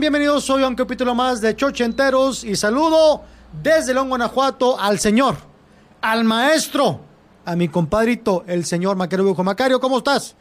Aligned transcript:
están? 0.00 0.12
Bienvenidos 0.12 0.48
hoy 0.50 0.62
a 0.62 0.68
un 0.68 0.74
capítulo 0.74 1.14
más 1.14 1.40
de 1.40 1.54
Chochenteros 1.54 2.44
y 2.44 2.56
saludo 2.56 3.22
desde 3.62 3.92
León, 3.92 4.08
Guanajuato 4.08 4.78
al 4.78 4.98
señor, 4.98 5.36
al 6.00 6.24
maestro, 6.24 7.00
a 7.44 7.54
mi 7.54 7.68
compadrito, 7.68 8.44
el 8.46 8.64
señor 8.64 8.96
Macario 8.96 9.34
Macario, 9.34 9.80
¿cómo 9.80 9.98
estás? 9.98 10.34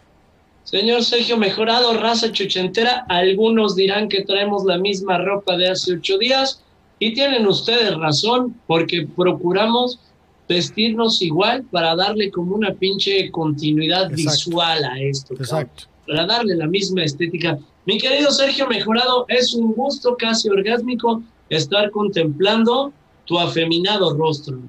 Señor 0.63 1.03
Sergio, 1.03 1.37
mejorado, 1.37 1.93
raza 1.99 2.31
chochentera. 2.31 3.05
Algunos 3.09 3.75
dirán 3.75 4.07
que 4.07 4.23
traemos 4.23 4.65
la 4.65 4.77
misma 4.77 5.17
ropa 5.17 5.57
de 5.57 5.69
hace 5.69 5.93
ocho 5.93 6.17
días 6.17 6.61
y 6.99 7.13
tienen 7.13 7.47
ustedes 7.47 7.95
razón 7.97 8.55
porque 8.67 9.07
procuramos 9.15 9.99
vestirnos 10.47 11.21
igual 11.21 11.63
para 11.71 11.95
darle 11.95 12.29
como 12.29 12.55
una 12.55 12.73
pinche 12.73 13.31
continuidad 13.31 14.09
visual 14.11 14.83
a 14.83 14.99
esto. 14.99 15.33
Exacto. 15.33 15.85
Para 16.05 16.25
darle 16.25 16.55
la 16.55 16.67
misma 16.67 17.03
estética. 17.03 17.57
Mi 17.89 17.97
querido 17.97 18.29
Sergio 18.29 18.67
Mejorado, 18.67 19.25
es 19.29 19.55
un 19.55 19.73
gusto 19.73 20.15
casi 20.15 20.47
orgásmico 20.47 21.23
estar 21.49 21.89
contemplando 21.89 22.93
tu 23.25 23.39
afeminado 23.39 24.15
rostro. 24.15 24.59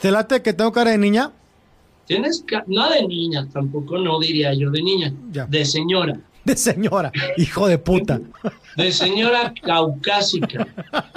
¿Te 0.00 0.10
late 0.10 0.40
que 0.40 0.54
tengo 0.54 0.72
cara 0.72 0.92
de 0.92 0.96
niña? 0.96 1.32
Tienes, 2.06 2.42
no 2.66 2.88
de 2.88 3.06
niña 3.06 3.46
tampoco, 3.52 3.98
no 3.98 4.18
diría 4.20 4.54
yo 4.54 4.70
de 4.70 4.82
niña, 4.82 5.12
de 5.48 5.64
señora. 5.66 6.18
De 6.42 6.56
señora, 6.56 7.12
hijo 7.36 7.68
de 7.68 7.76
puta. 7.76 8.18
De 8.74 8.90
señora 8.90 9.52
caucásica, 9.60 10.66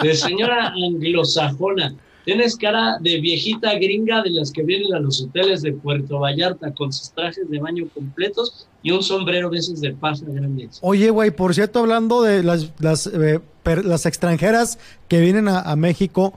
de 0.01 0.15
señora 0.15 0.73
anglosajona. 0.75 1.95
Tienes 2.25 2.55
cara 2.55 2.97
de 3.01 3.19
viejita 3.19 3.73
gringa 3.75 4.21
de 4.21 4.29
las 4.29 4.51
que 4.51 4.63
vienen 4.63 4.93
a 4.93 4.99
los 4.99 5.21
hoteles 5.21 5.61
de 5.61 5.73
Puerto 5.73 6.19
Vallarta 6.19 6.73
con 6.73 6.93
sus 6.93 7.11
trajes 7.11 7.49
de 7.49 7.59
baño 7.59 7.87
completos 7.93 8.67
y 8.81 8.91
un 8.91 9.03
sombrero 9.03 9.49
de 9.49 9.59
esos 9.59 9.81
de 9.81 9.93
paja 9.93 10.21
grandes. 10.25 10.79
Oye, 10.81 11.09
güey, 11.09 11.31
por 11.31 11.53
cierto, 11.53 11.79
hablando 11.79 12.21
de 12.21 12.43
las, 12.43 12.71
las, 12.79 13.07
eh, 13.07 13.39
las 13.83 14.05
extranjeras 14.05 14.79
que 15.07 15.19
vienen 15.19 15.47
a, 15.47 15.59
a 15.59 15.75
México, 15.75 16.33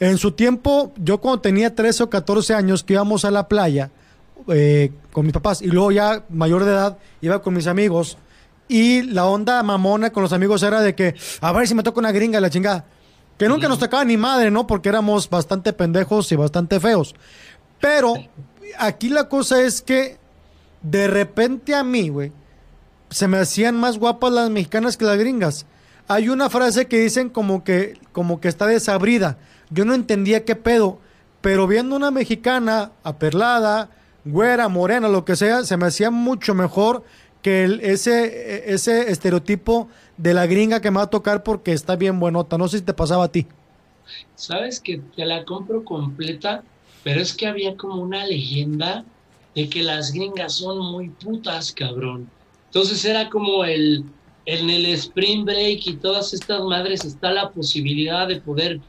en 0.00 0.18
su 0.18 0.32
tiempo, 0.32 0.92
yo 0.96 1.18
cuando 1.18 1.40
tenía 1.40 1.74
13 1.74 2.04
o 2.04 2.10
14 2.10 2.54
años 2.54 2.82
que 2.82 2.94
íbamos 2.94 3.24
a 3.24 3.30
la 3.30 3.48
playa 3.48 3.90
eh, 4.48 4.92
con 5.12 5.24
mis 5.24 5.32
papás 5.32 5.62
y 5.62 5.68
luego 5.68 5.92
ya 5.92 6.24
mayor 6.28 6.64
de 6.64 6.72
edad 6.72 6.98
iba 7.22 7.40
con 7.40 7.54
mis 7.54 7.66
amigos 7.66 8.18
y 8.68 9.02
la 9.02 9.26
onda 9.26 9.62
mamona 9.62 10.10
con 10.10 10.22
los 10.22 10.32
amigos 10.32 10.62
era 10.62 10.82
de 10.82 10.94
que 10.94 11.14
a 11.40 11.52
ver 11.52 11.66
si 11.68 11.74
me 11.74 11.82
toca 11.82 12.00
una 12.00 12.12
gringa 12.12 12.40
la 12.40 12.50
chingada. 12.50 12.84
Que 13.38 13.48
nunca 13.48 13.68
nos 13.68 13.78
tocaba 13.78 14.04
ni 14.04 14.16
madre, 14.16 14.50
¿no? 14.50 14.66
Porque 14.66 14.88
éramos 14.88 15.28
bastante 15.28 15.72
pendejos 15.72 16.30
y 16.30 16.36
bastante 16.36 16.78
feos. 16.78 17.14
Pero 17.80 18.14
aquí 18.78 19.08
la 19.08 19.28
cosa 19.28 19.60
es 19.62 19.82
que 19.82 20.18
de 20.82 21.08
repente 21.08 21.74
a 21.74 21.82
mí, 21.82 22.08
güey, 22.08 22.32
se 23.10 23.28
me 23.28 23.38
hacían 23.38 23.76
más 23.76 23.98
guapas 23.98 24.32
las 24.32 24.50
mexicanas 24.50 24.96
que 24.96 25.04
las 25.04 25.18
gringas. 25.18 25.66
Hay 26.06 26.28
una 26.28 26.50
frase 26.50 26.86
que 26.86 26.98
dicen 26.98 27.30
como 27.30 27.64
que, 27.64 27.98
como 28.12 28.40
que 28.40 28.48
está 28.48 28.66
desabrida. 28.66 29.38
Yo 29.70 29.84
no 29.84 29.94
entendía 29.94 30.44
qué 30.44 30.54
pedo, 30.56 30.98
pero 31.40 31.66
viendo 31.66 31.96
una 31.96 32.10
mexicana 32.10 32.92
aperlada, 33.02 33.90
güera, 34.24 34.68
morena, 34.68 35.08
lo 35.08 35.24
que 35.24 35.36
sea, 35.36 35.64
se 35.64 35.76
me 35.76 35.86
hacía 35.86 36.10
mucho 36.10 36.54
mejor 36.54 37.04
que 37.42 37.64
el, 37.64 37.80
ese, 37.80 38.72
ese 38.72 39.10
estereotipo 39.10 39.88
de 40.16 40.34
la 40.34 40.46
gringa 40.46 40.80
que 40.80 40.90
me 40.90 40.98
va 40.98 41.04
a 41.04 41.10
tocar 41.10 41.42
porque 41.42 41.72
está 41.72 41.96
bien 41.96 42.20
buenota. 42.20 42.58
No 42.58 42.68
sé 42.68 42.78
si 42.78 42.84
te 42.84 42.94
pasaba 42.94 43.24
a 43.24 43.32
ti. 43.32 43.46
Sabes 44.34 44.80
que 44.80 44.98
te 45.16 45.24
la 45.24 45.44
compro 45.44 45.84
completa, 45.84 46.62
pero 47.02 47.20
es 47.20 47.34
que 47.34 47.46
había 47.46 47.76
como 47.76 48.02
una 48.02 48.26
leyenda 48.26 49.04
de 49.54 49.68
que 49.68 49.82
las 49.82 50.12
gringas 50.12 50.54
son 50.54 50.78
muy 50.92 51.10
putas, 51.10 51.72
cabrón. 51.72 52.28
Entonces 52.66 53.04
era 53.04 53.30
como 53.30 53.64
el, 53.64 54.04
en 54.46 54.68
el 54.68 54.86
spring 54.86 55.44
break 55.44 55.86
y 55.86 55.96
todas 55.96 56.34
estas 56.34 56.62
madres 56.62 57.04
está 57.04 57.32
la 57.32 57.50
posibilidad 57.50 58.26
de 58.28 58.40
poder 58.40 58.80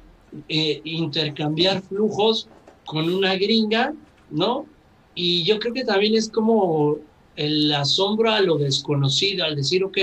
eh, 0.47 0.81
intercambiar 0.83 1.81
flujos 1.83 2.49
con 2.83 3.09
una 3.09 3.35
gringa, 3.35 3.93
¿no? 4.29 4.65
Y 5.13 5.43
yo 5.43 5.59
creo 5.59 5.73
que 5.73 5.85
también 5.85 6.15
es 6.15 6.29
como 6.29 6.97
el 7.35 7.71
asombro 7.73 8.31
a 8.31 8.41
lo 8.41 8.57
desconocido, 8.57 9.45
al 9.45 9.55
decir, 9.55 9.83
ok, 9.83 9.97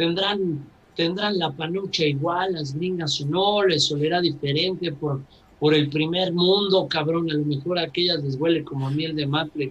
tendrán, 0.00 0.64
tendrán 0.96 1.38
la 1.38 1.50
panucha 1.50 2.06
igual, 2.06 2.54
las 2.54 2.74
gringas 2.74 3.20
o 3.20 3.26
no, 3.26 3.62
les 3.64 3.92
olerá 3.92 4.18
diferente 4.22 4.92
por, 4.92 5.20
por 5.58 5.74
el 5.74 5.90
primer 5.90 6.32
mundo, 6.32 6.88
cabrón, 6.88 7.30
a 7.30 7.34
lo 7.34 7.44
mejor 7.44 7.78
a 7.78 7.82
aquellas 7.82 8.24
les 8.24 8.36
huele 8.36 8.64
como 8.64 8.90
miel 8.90 9.14
de 9.14 9.26
maple. 9.26 9.70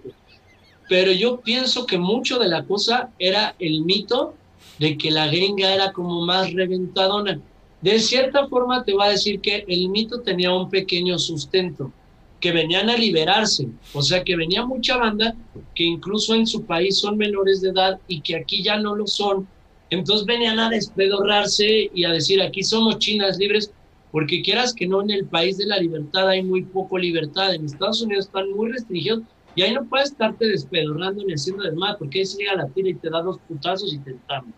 Pero 0.88 1.10
yo 1.10 1.40
pienso 1.40 1.84
que 1.84 1.98
mucho 1.98 2.38
de 2.38 2.46
la 2.46 2.64
cosa 2.64 3.10
era 3.18 3.56
el 3.58 3.84
mito 3.84 4.34
de 4.78 4.96
que 4.96 5.10
la 5.10 5.26
gringa 5.26 5.74
era 5.74 5.90
como 5.90 6.24
más 6.24 6.52
reventadona. 6.52 7.40
De 7.82 7.98
cierta 7.98 8.46
forma 8.46 8.84
te 8.84 8.94
va 8.94 9.06
a 9.06 9.10
decir 9.10 9.40
que 9.40 9.64
el 9.66 9.88
mito 9.88 10.20
tenía 10.20 10.52
un 10.52 10.70
pequeño 10.70 11.18
sustento, 11.18 11.90
que 12.38 12.52
venían 12.52 12.88
a 12.88 12.96
liberarse, 12.96 13.66
o 13.94 14.00
sea 14.00 14.22
que 14.22 14.36
venía 14.36 14.64
mucha 14.64 14.96
banda 14.96 15.34
que 15.74 15.82
incluso 15.82 16.36
en 16.36 16.46
su 16.46 16.64
país 16.64 17.00
son 17.00 17.16
menores 17.16 17.62
de 17.62 17.70
edad 17.70 17.98
y 18.06 18.20
que 18.20 18.36
aquí 18.36 18.62
ya 18.62 18.78
no 18.78 18.94
lo 18.94 19.08
son, 19.08 19.48
entonces 19.90 20.26
venían 20.26 20.58
a 20.58 20.70
despedorrarse 20.70 21.90
y 21.92 22.04
a 22.04 22.10
decir 22.10 22.40
aquí 22.40 22.62
somos 22.62 22.98
chinas 22.98 23.38
libres, 23.38 23.72
porque 24.12 24.42
quieras 24.42 24.74
que 24.74 24.86
no 24.86 25.02
en 25.02 25.10
el 25.10 25.26
país 25.26 25.58
de 25.58 25.66
la 25.66 25.78
libertad 25.78 26.28
hay 26.28 26.42
muy 26.42 26.62
poco 26.62 26.98
libertad, 26.98 27.54
en 27.54 27.64
Estados 27.64 28.02
Unidos 28.02 28.26
están 28.26 28.50
muy 28.52 28.72
restringidos 28.72 29.22
y 29.54 29.62
ahí 29.62 29.72
no 29.74 29.84
puedes 29.84 30.10
estarte 30.10 30.46
despedorrando 30.46 31.24
ni 31.24 31.32
haciendo 31.32 31.64
desmadre, 31.64 31.96
porque 31.98 32.20
ahí 32.20 32.26
se 32.26 32.38
llega 32.38 32.54
la 32.54 32.68
tira 32.68 32.88
y 32.88 32.94
te 32.94 33.10
da 33.10 33.22
dos 33.22 33.38
putazos 33.48 33.92
y 33.92 33.98
te 33.98 34.10
entamos. 34.10 34.54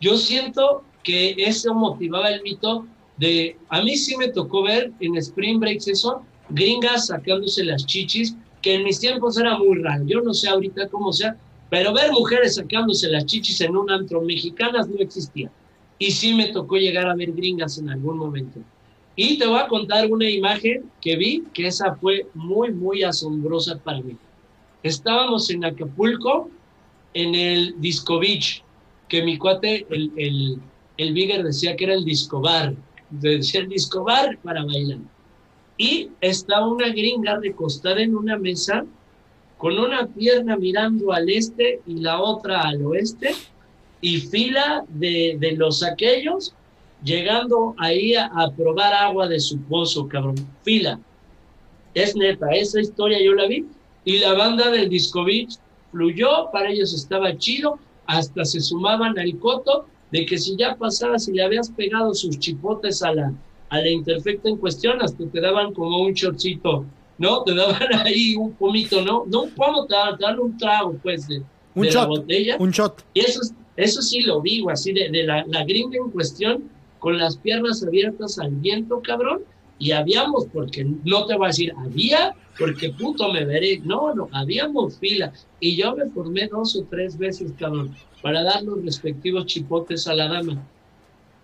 Yo 0.00 0.16
siento 0.16 0.82
que 1.02 1.34
eso 1.38 1.74
motivaba 1.74 2.30
el 2.30 2.42
mito 2.42 2.86
de, 3.18 3.56
a 3.68 3.82
mí 3.82 3.96
sí 3.96 4.16
me 4.16 4.28
tocó 4.28 4.62
ver 4.62 4.90
en 5.00 5.16
Spring 5.16 5.60
Breaks 5.60 5.88
eso, 5.88 6.22
gringas 6.48 7.06
sacándose 7.06 7.64
las 7.64 7.86
chichis, 7.86 8.34
que 8.60 8.74
en 8.74 8.84
mis 8.84 8.98
tiempos 8.98 9.38
era 9.38 9.58
muy 9.58 9.78
raro, 9.82 10.04
yo 10.06 10.22
no 10.22 10.32
sé 10.32 10.48
ahorita 10.48 10.88
cómo 10.88 11.12
sea, 11.12 11.36
pero 11.74 11.92
ver 11.92 12.12
mujeres 12.12 12.54
sacándose 12.54 13.08
las 13.08 13.26
chichis 13.26 13.60
en 13.60 13.76
un 13.76 13.90
antro 13.90 14.20
mexicanas 14.20 14.86
no 14.86 15.00
existía. 15.00 15.50
Y 15.98 16.12
sí 16.12 16.32
me 16.32 16.52
tocó 16.52 16.76
llegar 16.76 17.08
a 17.08 17.16
ver 17.16 17.32
gringas 17.32 17.78
en 17.78 17.90
algún 17.90 18.16
momento. 18.16 18.60
Y 19.16 19.38
te 19.38 19.46
voy 19.48 19.58
a 19.58 19.66
contar 19.66 20.08
una 20.08 20.30
imagen 20.30 20.88
que 21.00 21.16
vi, 21.16 21.42
que 21.52 21.66
esa 21.66 21.96
fue 21.96 22.28
muy, 22.32 22.70
muy 22.70 23.02
asombrosa 23.02 23.76
para 23.76 24.00
mí. 24.02 24.16
Estábamos 24.84 25.50
en 25.50 25.64
Acapulco, 25.64 26.48
en 27.12 27.34
el 27.34 27.74
Disco 27.80 28.20
Beach, 28.20 28.62
que 29.08 29.24
mi 29.24 29.36
cuate, 29.36 29.84
el, 29.90 30.12
el, 30.16 30.60
el 30.96 31.12
Bigger 31.12 31.42
decía 31.42 31.74
que 31.74 31.86
era 31.86 31.94
el 31.94 32.04
disco 32.04 32.40
bar, 32.40 32.72
decía 33.10 33.62
el 33.62 33.68
disco 33.68 34.04
bar 34.04 34.38
para 34.44 34.64
bailar. 34.64 35.00
Y 35.76 36.10
está 36.20 36.64
una 36.64 36.90
gringa 36.90 37.40
recostada 37.40 38.00
en 38.00 38.14
una 38.14 38.38
mesa 38.38 38.86
con 39.64 39.78
una 39.78 40.06
pierna 40.06 40.58
mirando 40.58 41.10
al 41.10 41.30
este 41.30 41.80
y 41.86 42.00
la 42.00 42.20
otra 42.20 42.60
al 42.68 42.84
oeste 42.84 43.30
y 44.02 44.18
fila 44.18 44.84
de, 44.90 45.38
de 45.40 45.52
los 45.52 45.82
aquellos 45.82 46.52
llegando 47.02 47.74
ahí 47.78 48.14
a, 48.14 48.26
a, 48.26 48.52
probar 48.52 48.92
agua 48.92 49.26
de 49.26 49.40
su 49.40 49.58
pozo, 49.62 50.06
cabrón. 50.06 50.34
Fila. 50.64 51.00
Es 51.94 52.14
neta, 52.14 52.50
esa 52.50 52.78
historia 52.78 53.18
yo 53.24 53.32
la 53.32 53.46
vi 53.46 53.64
y 54.04 54.18
la 54.18 54.34
banda 54.34 54.70
del 54.70 54.90
Disco 54.90 55.24
fluyó, 55.90 56.50
para 56.52 56.68
ellos 56.70 56.92
estaba 56.92 57.34
chido, 57.38 57.78
hasta 58.04 58.44
se 58.44 58.60
sumaban 58.60 59.18
al 59.18 59.38
coto 59.38 59.86
de 60.10 60.26
que 60.26 60.36
si 60.36 60.56
ya 60.58 60.76
pasaba, 60.76 61.18
si 61.18 61.32
le 61.32 61.42
habías 61.42 61.70
pegado 61.70 62.12
sus 62.12 62.38
chipotes 62.38 63.02
a 63.02 63.14
la, 63.14 63.32
a 63.70 63.78
la 63.78 63.88
interfecta 63.88 64.50
en 64.50 64.58
cuestión, 64.58 65.00
hasta 65.00 65.24
te 65.26 65.40
daban 65.40 65.72
como 65.72 66.02
un 66.02 66.12
shortcito, 66.12 66.84
¿no? 67.18 67.42
Te 67.42 67.54
daban 67.54 67.92
ahí 68.04 68.36
un 68.36 68.52
pomito, 68.52 69.02
¿no? 69.02 69.24
No 69.26 69.42
un 69.42 69.50
pomo, 69.50 69.86
te 69.86 69.94
daban, 69.94 70.38
un 70.38 70.56
trago, 70.58 70.96
pues, 71.02 71.28
de, 71.28 71.42
un 71.74 71.82
de 71.82 71.90
shot, 71.90 72.02
la 72.02 72.08
botella. 72.08 72.56
Un 72.58 72.70
shot. 72.70 73.04
Y 73.14 73.20
eso, 73.20 73.40
eso 73.76 74.02
sí 74.02 74.20
lo 74.20 74.40
digo, 74.40 74.70
así 74.70 74.92
de, 74.92 75.10
de 75.10 75.24
la, 75.24 75.44
la 75.46 75.64
gringa 75.64 75.96
en 75.96 76.10
cuestión, 76.10 76.70
con 76.98 77.18
las 77.18 77.36
piernas 77.36 77.82
abiertas 77.82 78.38
al 78.38 78.50
viento, 78.50 79.00
cabrón, 79.02 79.42
y 79.78 79.92
habíamos, 79.92 80.46
porque 80.52 80.84
no 81.04 81.26
te 81.26 81.36
voy 81.36 81.46
a 81.46 81.48
decir, 81.48 81.72
había, 81.76 82.34
porque 82.58 82.90
puto 82.90 83.32
me 83.32 83.44
veré, 83.44 83.80
no, 83.84 84.14
no, 84.14 84.28
habíamos 84.32 84.98
fila, 84.98 85.32
y 85.60 85.76
yo 85.76 85.94
me 85.94 86.08
formé 86.10 86.48
dos 86.48 86.76
o 86.76 86.84
tres 86.84 87.18
veces, 87.18 87.52
cabrón, 87.58 87.94
para 88.22 88.42
dar 88.42 88.62
los 88.62 88.82
respectivos 88.84 89.46
chipotes 89.46 90.06
a 90.06 90.14
la 90.14 90.28
dama. 90.28 90.66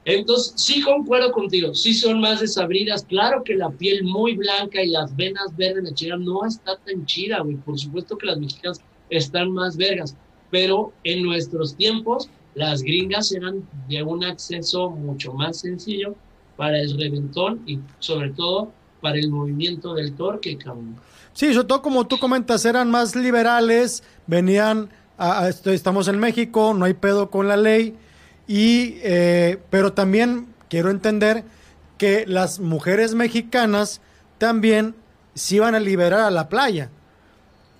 Entonces, 0.04 0.54
sí 0.56 0.80
concuerdo 0.80 1.30
contigo, 1.30 1.74
sí 1.74 1.92
son 1.92 2.20
más 2.20 2.40
desabridas, 2.40 3.04
claro 3.04 3.44
que 3.44 3.54
la 3.54 3.68
piel 3.70 4.02
muy 4.04 4.34
blanca 4.34 4.82
y 4.82 4.88
las 4.88 5.14
venas 5.14 5.54
verdes, 5.56 5.92
chica 5.94 6.16
no 6.16 6.46
está 6.46 6.76
tan 6.76 7.04
chida, 7.04 7.40
güey, 7.40 7.56
por 7.56 7.78
supuesto 7.78 8.16
que 8.16 8.26
las 8.26 8.38
mexicanas 8.38 8.80
están 9.10 9.52
más 9.52 9.76
vergas, 9.76 10.16
pero 10.50 10.92
en 11.04 11.22
nuestros 11.22 11.76
tiempos, 11.76 12.30
las 12.54 12.82
gringas 12.82 13.30
eran 13.32 13.68
de 13.88 14.02
un 14.02 14.24
acceso 14.24 14.90
mucho 14.90 15.34
más 15.34 15.60
sencillo 15.60 16.14
para 16.56 16.80
el 16.80 16.98
reventón 16.98 17.62
y 17.66 17.78
sobre 17.98 18.30
todo 18.30 18.72
para 19.02 19.18
el 19.18 19.30
movimiento 19.30 19.94
del 19.94 20.14
torque, 20.14 20.56
cabrón. 20.56 20.96
Sí, 21.34 21.52
sobre 21.52 21.68
todo 21.68 21.82
como 21.82 22.06
tú 22.06 22.18
comentas, 22.18 22.64
eran 22.64 22.90
más 22.90 23.14
liberales, 23.14 24.02
venían, 24.26 24.88
a, 25.18 25.44
a, 25.44 25.48
estamos 25.48 26.08
en 26.08 26.18
México, 26.18 26.74
no 26.74 26.86
hay 26.86 26.94
pedo 26.94 27.30
con 27.30 27.48
la 27.48 27.56
ley, 27.56 27.96
Y, 28.50 28.98
eh, 29.04 29.58
pero 29.70 29.92
también 29.92 30.52
quiero 30.68 30.90
entender 30.90 31.44
que 31.98 32.24
las 32.26 32.58
mujeres 32.58 33.14
mexicanas 33.14 34.00
también 34.38 34.96
se 35.36 35.54
iban 35.54 35.76
a 35.76 35.78
liberar 35.78 36.22
a 36.22 36.32
la 36.32 36.48
playa. 36.48 36.90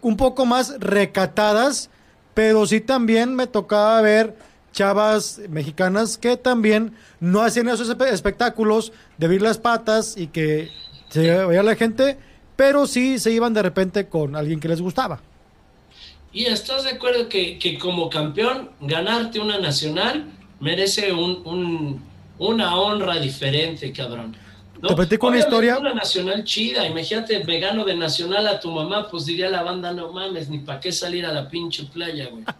Un 0.01 0.17
poco 0.17 0.47
más 0.47 0.79
recatadas, 0.79 1.91
pero 2.35 2.69
sí 2.69 2.81
también 2.81 3.35
me 3.35 3.49
tocaba 3.49 4.01
ver 4.01 4.37
chavas 4.71 5.41
mexicanas 5.49 6.17
que 6.17 6.37
también 6.37 6.95
no 7.19 7.43
hacían 7.43 7.69
esos 7.69 7.89
espectáculos 7.89 8.93
de 9.19 9.27
abrir 9.27 9.43
las 9.43 9.59
patas 9.59 10.17
y 10.17 10.29
que 10.29 10.71
se 11.09 11.47
veía 11.47 11.65
la 11.65 11.75
gente, 11.75 12.17
pero 12.55 12.87
sí 12.87 13.19
se 13.19 13.33
iban 13.33 13.55
de 13.55 13.63
repente 13.63 14.07
con 14.07 14.37
alguien 14.37 14.61
que 14.61 14.69
les 14.69 14.81
gustaba. 14.81 15.19
¿Y 16.33 16.45
estás 16.45 16.85
de 16.85 16.91
acuerdo 16.91 17.29
que, 17.29 17.59
como 17.83 18.09
campeón 18.09 18.71
ganarte 18.81 19.41
una 19.41 19.59
nacional 19.59 20.37
merece 20.61 21.13
un, 21.13 22.03
una 22.39 22.77
honra 22.77 23.19
diferente, 23.19 23.93
cabrón? 23.93 24.37
Te 24.87 24.95
platico 24.95 25.27
una 25.27 25.39
historia. 25.39 25.79
Una 25.79 25.93
nacional 25.93 26.45
chida. 26.45 26.87
Imagínate, 26.87 27.39
vegano 27.41 27.85
de 27.85 27.95
nacional 27.95 28.47
a 28.47 28.61
tu 28.61 28.71
mamá, 28.71 29.09
pues 29.11 29.27
diría 29.27 29.51
la 29.51 29.63
banda, 29.63 29.93
no 29.93 30.13
mames, 30.13 30.49
ni 30.49 30.61
para 30.61 30.81
qué 30.81 30.91
salir 30.91 31.27
a 31.27 31.33
la 31.33 31.49
pinche 31.49 31.85
playa, 31.85 32.29
güey. 32.31 32.45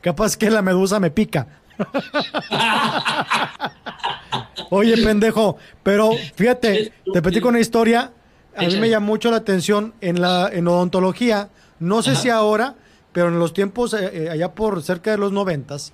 Capaz 0.00 0.36
que 0.36 0.50
la 0.50 0.62
medusa 0.62 0.98
me 0.98 1.10
pica. 1.10 1.46
Oye, 4.70 4.96
pendejo, 5.02 5.58
pero 5.82 6.12
fíjate, 6.34 6.92
te 7.12 7.22
platico 7.22 7.48
una 7.48 7.60
historia. 7.60 8.12
A 8.56 8.62
mí 8.62 8.76
me 8.76 8.88
llama 8.88 9.06
mucho 9.06 9.30
la 9.30 9.38
atención 9.38 9.94
en 10.00 10.20
la 10.20 10.48
en 10.52 10.68
odontología. 10.68 11.50
No 11.78 12.02
sé 12.02 12.16
si 12.16 12.30
ahora, 12.30 12.76
pero 13.12 13.28
en 13.28 13.38
los 13.38 13.52
tiempos 13.52 13.94
eh, 13.94 14.10
eh, 14.12 14.30
allá 14.30 14.54
por 14.54 14.82
cerca 14.82 15.10
de 15.10 15.18
los 15.18 15.32
noventas, 15.32 15.92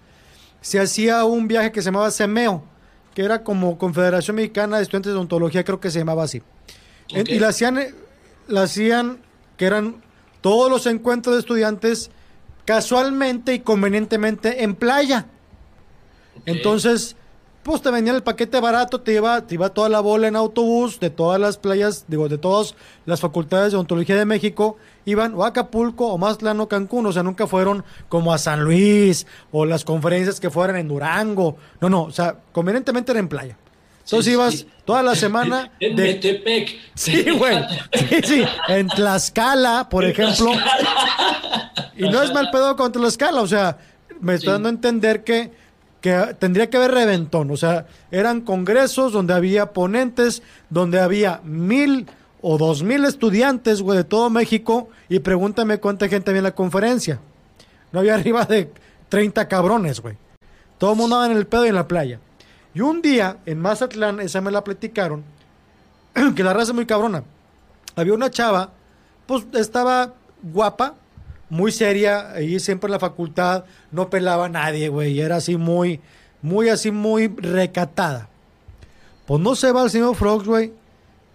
se 0.61 0.81
hacía 0.81 1.25
un 1.25 1.49
viaje 1.49 1.73
que 1.73 1.81
se 1.83 1.87
llamaba 1.87 2.11
Semeo, 2.11 2.65
que 3.15 3.23
era 3.23 3.43
como 3.45 3.79
Confederación 3.79 4.37
Mexicana 4.37 4.77
de 4.77 4.83
Estudiantes 4.83 5.13
de 5.13 5.17
Odontología, 5.17 5.65
creo 5.65 5.81
que 5.81 5.91
se 5.91 6.01
llamaba 6.01 6.25
así. 6.25 6.43
y 7.09 7.39
la 7.39 7.49
hacían, 7.49 7.79
la 8.49 8.63
hacían 8.63 9.19
que 9.57 9.67
eran 9.67 10.03
todos 10.41 10.71
los 10.71 10.87
encuentros 10.87 11.35
de 11.35 11.41
estudiantes 11.41 12.11
casualmente 12.65 13.55
y 13.55 13.61
convenientemente 13.61 14.65
en 14.65 14.75
playa. 14.75 15.27
Entonces, 16.45 17.17
pues 17.67 17.83
te 17.83 17.91
vendían 17.91 18.15
el 18.15 18.23
paquete 18.23 18.61
barato, 18.61 19.01
te 19.01 19.15
iba, 19.15 19.45
te 19.45 19.55
iba 19.55 19.71
toda 19.71 19.89
la 19.89 19.99
bola 19.99 20.29
en 20.29 20.37
autobús 20.37 21.01
de 21.01 21.11
todas 21.11 21.41
las 21.41 21.57
playas, 21.57 22.05
digo, 22.07 22.29
de 22.29 22.39
todas 22.39 22.77
las 23.07 23.21
facultades 23.21 23.73
de 23.73 23.77
odontología 23.77 24.15
de 24.15 24.25
México, 24.25 24.77
iban 25.05 25.35
o 25.35 25.45
a 25.45 25.49
Acapulco 25.49 26.07
o 26.07 26.17
Mazatlán 26.17 26.61
o 26.61 26.69
Cancún, 26.69 27.07
o 27.07 27.13
sea, 27.13 27.25
nunca 27.25 27.49
fueron 27.49 27.85
como 28.09 28.33
a 28.33 28.39
San 28.39 28.63
Luis 28.63 29.27
o 29.51 29.67
las 29.67 29.85
conferencias 29.85 30.39
que 30.39 30.49
fueran 30.49 30.77
en 30.77 30.87
Durango, 30.87 31.57
no, 31.81 31.91
no, 31.91 32.05
o 32.05 32.13
sea, 32.13 32.37
convenientemente 32.53 33.11
era 33.11 33.19
en 33.19 33.29
playa. 33.29 33.59
Entonces 34.05 34.33
ibas 34.33 34.67
toda 34.85 35.03
la 35.03 35.17
semana. 35.17 35.73
En 35.81 35.97
Metepec. 35.97 36.79
Sí, 36.95 37.29
güey. 37.37 37.59
Sí, 37.93 38.21
sí. 38.23 38.45
En 38.69 38.87
Tlaxcala, 38.87 39.89
por 39.89 40.05
ejemplo. 40.05 40.53
Y 41.97 42.09
no 42.09 42.23
es 42.23 42.33
mal 42.33 42.51
pedo 42.53 42.77
con 42.77 42.93
Tlaxcala. 42.93 43.41
O 43.41 43.49
sea, 43.49 43.79
me 44.21 44.35
estoy 44.35 44.53
dando 44.53 44.69
a 44.69 44.71
entender 44.71 45.25
que, 45.25 45.51
que 46.07 46.35
tendría 46.39 46.71
que 46.71 46.77
haber 46.77 46.93
reventón. 46.93 47.51
O 47.51 47.57
sea, 47.57 47.87
eran 48.13 48.43
congresos 48.43 49.13
donde 49.13 49.35
había 49.35 49.73
ponentes, 49.73 50.41
donde 50.71 51.01
había 51.01 51.41
mil 51.43 52.07
o 52.41 52.59
dos 52.59 52.85
mil 52.85 53.05
estudiantes, 53.05 53.83
güey, 53.83 53.99
de 53.99 54.05
todo 54.05 54.31
México. 54.31 54.89
Y 55.09 55.19
pregúntame 55.19 55.79
cuánta 55.79 56.07
gente 56.07 56.31
había 56.31 56.39
en 56.39 56.45
la 56.45 56.55
conferencia. 56.55 57.19
No 57.91 57.99
había 57.99 58.15
arriba 58.21 58.45
de 58.45 58.71
30 59.09 59.49
cabrones, 59.49 59.99
güey. 59.99 60.17
Todo 60.79 60.93
el 60.93 60.97
mundo 60.97 61.25
en 61.25 61.33
el 61.33 61.49
pedo 61.49 61.67
y 61.67 61.71
en 61.71 61.75
la 61.75 61.89
playa. 61.89 62.21
Y 62.73 62.83
un 62.83 63.03
día 63.03 63.39
en 63.45 63.59
Mazatlán, 63.59 64.21
esa 64.21 64.41
me 64.41 64.53
la 64.53 64.63
platicaron, 64.63 65.25
que 66.37 66.45
la 66.45 66.53
raza 66.53 66.71
es 66.71 66.75
muy 66.77 66.87
cabrona. 66.87 67.25
Había 67.97 68.15
una 68.15 68.31
chava, 68.31 68.71
pues 69.27 69.45
estaba 69.55 70.13
guapa, 70.41 70.95
muy 71.49 71.73
seria, 71.73 72.33
ahí 72.33 72.59
siempre 72.61 72.89
en 72.89 72.93
la 72.93 72.99
facultad, 72.99 73.65
no 73.93 74.11
pelaba 74.11 74.47
a 74.47 74.49
nadie, 74.49 74.89
güey, 74.89 75.21
era 75.21 75.37
así 75.37 75.57
muy, 75.57 76.01
muy 76.43 76.69
así, 76.69 76.91
muy 76.91 77.29
recatada. 77.29 78.29
Pues 79.27 79.41
no 79.41 79.55
se 79.55 79.73
va 79.73 79.85
el 79.85 79.91
señor 79.91 80.15
Frogs, 80.17 80.47
güey, 80.47 80.73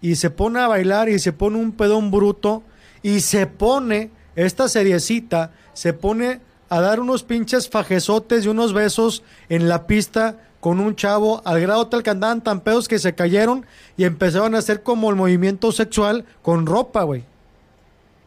y 0.02 0.16
se 0.16 0.30
pone 0.30 0.60
a 0.60 0.68
bailar 0.68 1.10
y 1.10 1.20
se 1.20 1.34
pone 1.34 1.58
un 1.58 1.72
pedón 1.72 2.12
bruto 2.12 2.64
y 3.04 3.22
se 3.22 3.48
pone, 3.48 4.12
esta 4.36 4.68
seriecita, 4.68 5.52
se 5.74 5.94
pone 5.94 6.42
a 6.70 6.80
dar 6.80 7.00
unos 7.00 7.24
pinches 7.24 7.70
fajezotes 7.70 8.46
y 8.46 8.48
unos 8.48 8.74
besos 8.74 9.24
en 9.50 9.68
la 9.68 9.88
pista 9.88 10.38
con 10.62 10.80
un 10.80 10.96
chavo 10.96 11.42
al 11.44 11.60
grado 11.60 11.88
tal 11.88 12.04
que 12.04 12.12
andaban 12.12 12.42
tan 12.42 12.62
pedos 12.62 12.88
que 12.88 13.00
se 13.00 13.14
cayeron 13.14 13.66
y 13.98 14.06
empezaron 14.06 14.56
a 14.56 14.60
hacer 14.60 14.84
como 14.84 15.10
el 15.10 15.16
movimiento 15.16 15.72
sexual 15.72 16.24
con 16.42 16.66
ropa, 16.66 17.04
güey. 17.04 17.26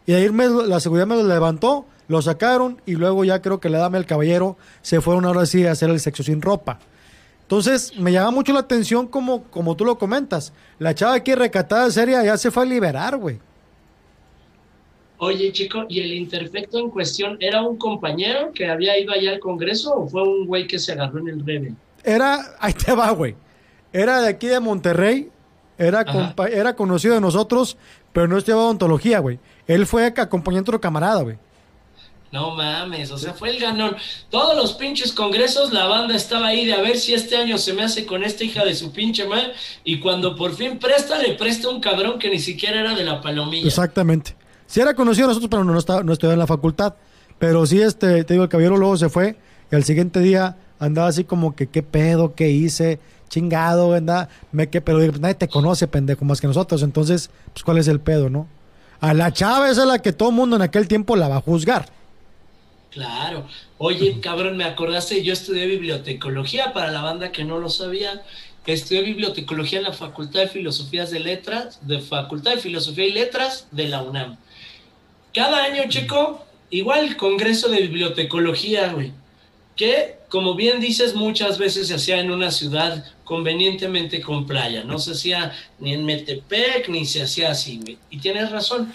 Y 0.06 0.12
ahí 0.12 0.30
me, 0.30 0.48
la 0.48 0.80
seguridad 0.80 1.06
me 1.06 1.16
lo 1.16 1.26
levantó, 1.26 1.86
lo 2.08 2.20
sacaron 2.22 2.80
y 2.86 2.96
luego 2.96 3.24
ya 3.24 3.40
creo 3.40 3.60
que 3.60 3.68
la 3.68 3.78
dame 3.78 3.98
al 3.98 4.06
caballero 4.06 4.56
se 4.82 5.00
fueron 5.00 5.24
ahora 5.24 5.46
sí 5.46 5.66
a 5.66 5.72
hacer 5.72 5.90
el 5.90 6.00
sexo 6.00 6.22
sin 6.22 6.42
ropa. 6.42 6.78
Entonces 7.42 7.96
me 7.98 8.12
llama 8.12 8.30
mucho 8.30 8.52
la 8.52 8.60
atención 8.60 9.06
como, 9.06 9.44
como 9.44 9.76
tú 9.76 9.84
lo 9.84 9.98
comentas. 9.98 10.52
La 10.78 10.94
chava 10.94 11.14
aquí 11.14 11.34
recatada 11.34 11.90
seria 11.90 12.24
ya 12.24 12.36
se 12.36 12.50
fue 12.50 12.62
a 12.62 12.66
liberar, 12.66 13.16
güey. 13.16 13.38
Oye, 15.18 15.52
chico, 15.52 15.86
¿y 15.88 16.00
el 16.00 16.12
interfecto 16.12 16.78
en 16.78 16.90
cuestión 16.90 17.36
era 17.40 17.62
un 17.62 17.76
compañero 17.76 18.52
que 18.52 18.68
había 18.68 18.98
ido 18.98 19.12
allá 19.12 19.30
al 19.30 19.40
Congreso 19.40 19.94
o 19.94 20.08
fue 20.08 20.22
un 20.22 20.46
güey 20.46 20.66
que 20.66 20.78
se 20.78 20.92
agarró 20.92 21.20
en 21.20 21.28
el 21.28 21.46
rebel? 21.46 21.74
era, 22.04 22.56
ahí 22.60 22.72
te 22.72 22.94
va, 22.94 23.10
güey. 23.10 23.34
Era 23.92 24.20
de 24.20 24.28
aquí 24.28 24.46
de 24.46 24.60
Monterrey, 24.60 25.30
era, 25.78 26.04
era 26.52 26.76
conocido 26.76 27.14
de 27.14 27.20
nosotros, 27.20 27.76
pero 28.12 28.28
no 28.28 28.36
estudiaba 28.36 28.64
odontología, 28.64 29.20
güey. 29.20 29.38
Él 29.66 29.86
fue 29.86 30.06
acompañando 30.06 30.70
a 30.70 30.70
otro 30.70 30.80
camarada, 30.80 31.22
güey. 31.22 31.36
No 32.34 32.50
mames, 32.50 33.12
o 33.12 33.16
sea, 33.16 33.32
fue 33.32 33.50
el 33.50 33.60
ganón. 33.60 33.94
Todos 34.28 34.56
los 34.56 34.72
pinches 34.72 35.12
congresos, 35.12 35.72
la 35.72 35.86
banda 35.86 36.16
estaba 36.16 36.48
ahí 36.48 36.66
de 36.66 36.74
a 36.74 36.80
ver 36.80 36.98
si 36.98 37.14
este 37.14 37.36
año 37.36 37.58
se 37.58 37.72
me 37.74 37.84
hace 37.84 38.06
con 38.06 38.24
esta 38.24 38.42
hija 38.42 38.64
de 38.64 38.74
su 38.74 38.90
pinche 38.90 39.24
madre. 39.28 39.52
Y 39.84 40.00
cuando 40.00 40.34
por 40.34 40.52
fin 40.56 40.80
presta, 40.80 41.16
le 41.18 41.34
presta 41.34 41.68
un 41.68 41.80
cabrón 41.80 42.18
que 42.18 42.28
ni 42.28 42.40
siquiera 42.40 42.80
era 42.80 42.92
de 42.96 43.04
la 43.04 43.20
palomilla. 43.20 43.68
Exactamente. 43.68 44.34
Sí 44.66 44.80
era 44.80 44.94
conocido 44.94 45.28
nosotros, 45.28 45.48
pero 45.48 45.62
no, 45.62 45.78
estaba, 45.78 46.02
no 46.02 46.12
estudiaba 46.12 46.34
en 46.34 46.40
la 46.40 46.48
facultad. 46.48 46.94
Pero 47.38 47.66
sí, 47.66 47.80
este, 47.80 48.24
te 48.24 48.34
digo, 48.34 48.42
el 48.42 48.50
caballero 48.50 48.78
luego 48.78 48.96
se 48.96 49.08
fue. 49.08 49.36
Y 49.70 49.76
al 49.76 49.84
siguiente 49.84 50.18
día 50.18 50.56
andaba 50.80 51.06
así 51.06 51.22
como 51.22 51.54
que, 51.54 51.68
¿qué 51.68 51.84
pedo? 51.84 52.34
¿Qué 52.34 52.50
hice? 52.50 52.98
Chingado, 53.28 53.90
¿verdad? 53.90 54.28
Me, 54.50 54.68
¿qué 54.68 54.80
pedo? 54.80 54.98
Nadie 55.20 55.36
te 55.36 55.46
conoce, 55.46 55.86
pendejo, 55.86 56.24
más 56.24 56.40
que 56.40 56.48
nosotros. 56.48 56.82
Entonces, 56.82 57.30
pues, 57.52 57.62
¿cuál 57.62 57.78
es 57.78 57.86
el 57.86 58.00
pedo, 58.00 58.28
no? 58.28 58.48
A 59.04 59.12
la 59.12 59.34
chava 59.34 59.68
es 59.68 59.76
la 59.76 59.98
que 59.98 60.14
todo 60.14 60.30
mundo 60.30 60.56
en 60.56 60.62
aquel 60.62 60.88
tiempo 60.88 61.14
la 61.14 61.28
va 61.28 61.36
a 61.36 61.40
juzgar. 61.42 61.90
Claro. 62.90 63.46
Oye, 63.76 64.18
cabrón, 64.20 64.56
me 64.56 64.64
acordaste, 64.64 65.22
yo 65.22 65.34
estudié 65.34 65.66
bibliotecología 65.66 66.72
para 66.72 66.90
la 66.90 67.02
banda 67.02 67.30
que 67.30 67.44
no 67.44 67.58
lo 67.58 67.68
sabía. 67.68 68.22
Estudié 68.64 69.02
bibliotecología 69.02 69.80
en 69.80 69.84
la 69.84 69.92
Facultad 69.92 70.40
de 70.40 70.48
Filosofías 70.48 71.10
de 71.10 71.20
Letras, 71.20 71.80
de 71.86 72.00
Facultad 72.00 72.52
de 72.52 72.62
Filosofía 72.62 73.04
y 73.06 73.12
Letras 73.12 73.68
de 73.72 73.88
la 73.88 74.00
UNAM. 74.00 74.38
Cada 75.34 75.64
año, 75.64 75.82
chico, 75.90 76.42
igual 76.70 77.18
Congreso 77.18 77.68
de 77.68 77.82
Bibliotecología, 77.82 78.90
güey 78.94 79.12
que, 79.76 80.16
como 80.28 80.54
bien 80.54 80.80
dices, 80.80 81.14
muchas 81.14 81.58
veces 81.58 81.88
se 81.88 81.94
hacía 81.94 82.20
en 82.20 82.30
una 82.30 82.50
ciudad 82.50 83.04
convenientemente 83.24 84.20
con 84.20 84.46
playa, 84.46 84.84
no 84.84 84.98
se 84.98 85.12
hacía 85.12 85.52
ni 85.78 85.94
en 85.94 86.04
Metepec, 86.04 86.88
ni 86.88 87.06
se 87.06 87.22
hacía 87.22 87.50
así, 87.50 87.98
y 88.10 88.18
tienes 88.18 88.50
razón. 88.50 88.92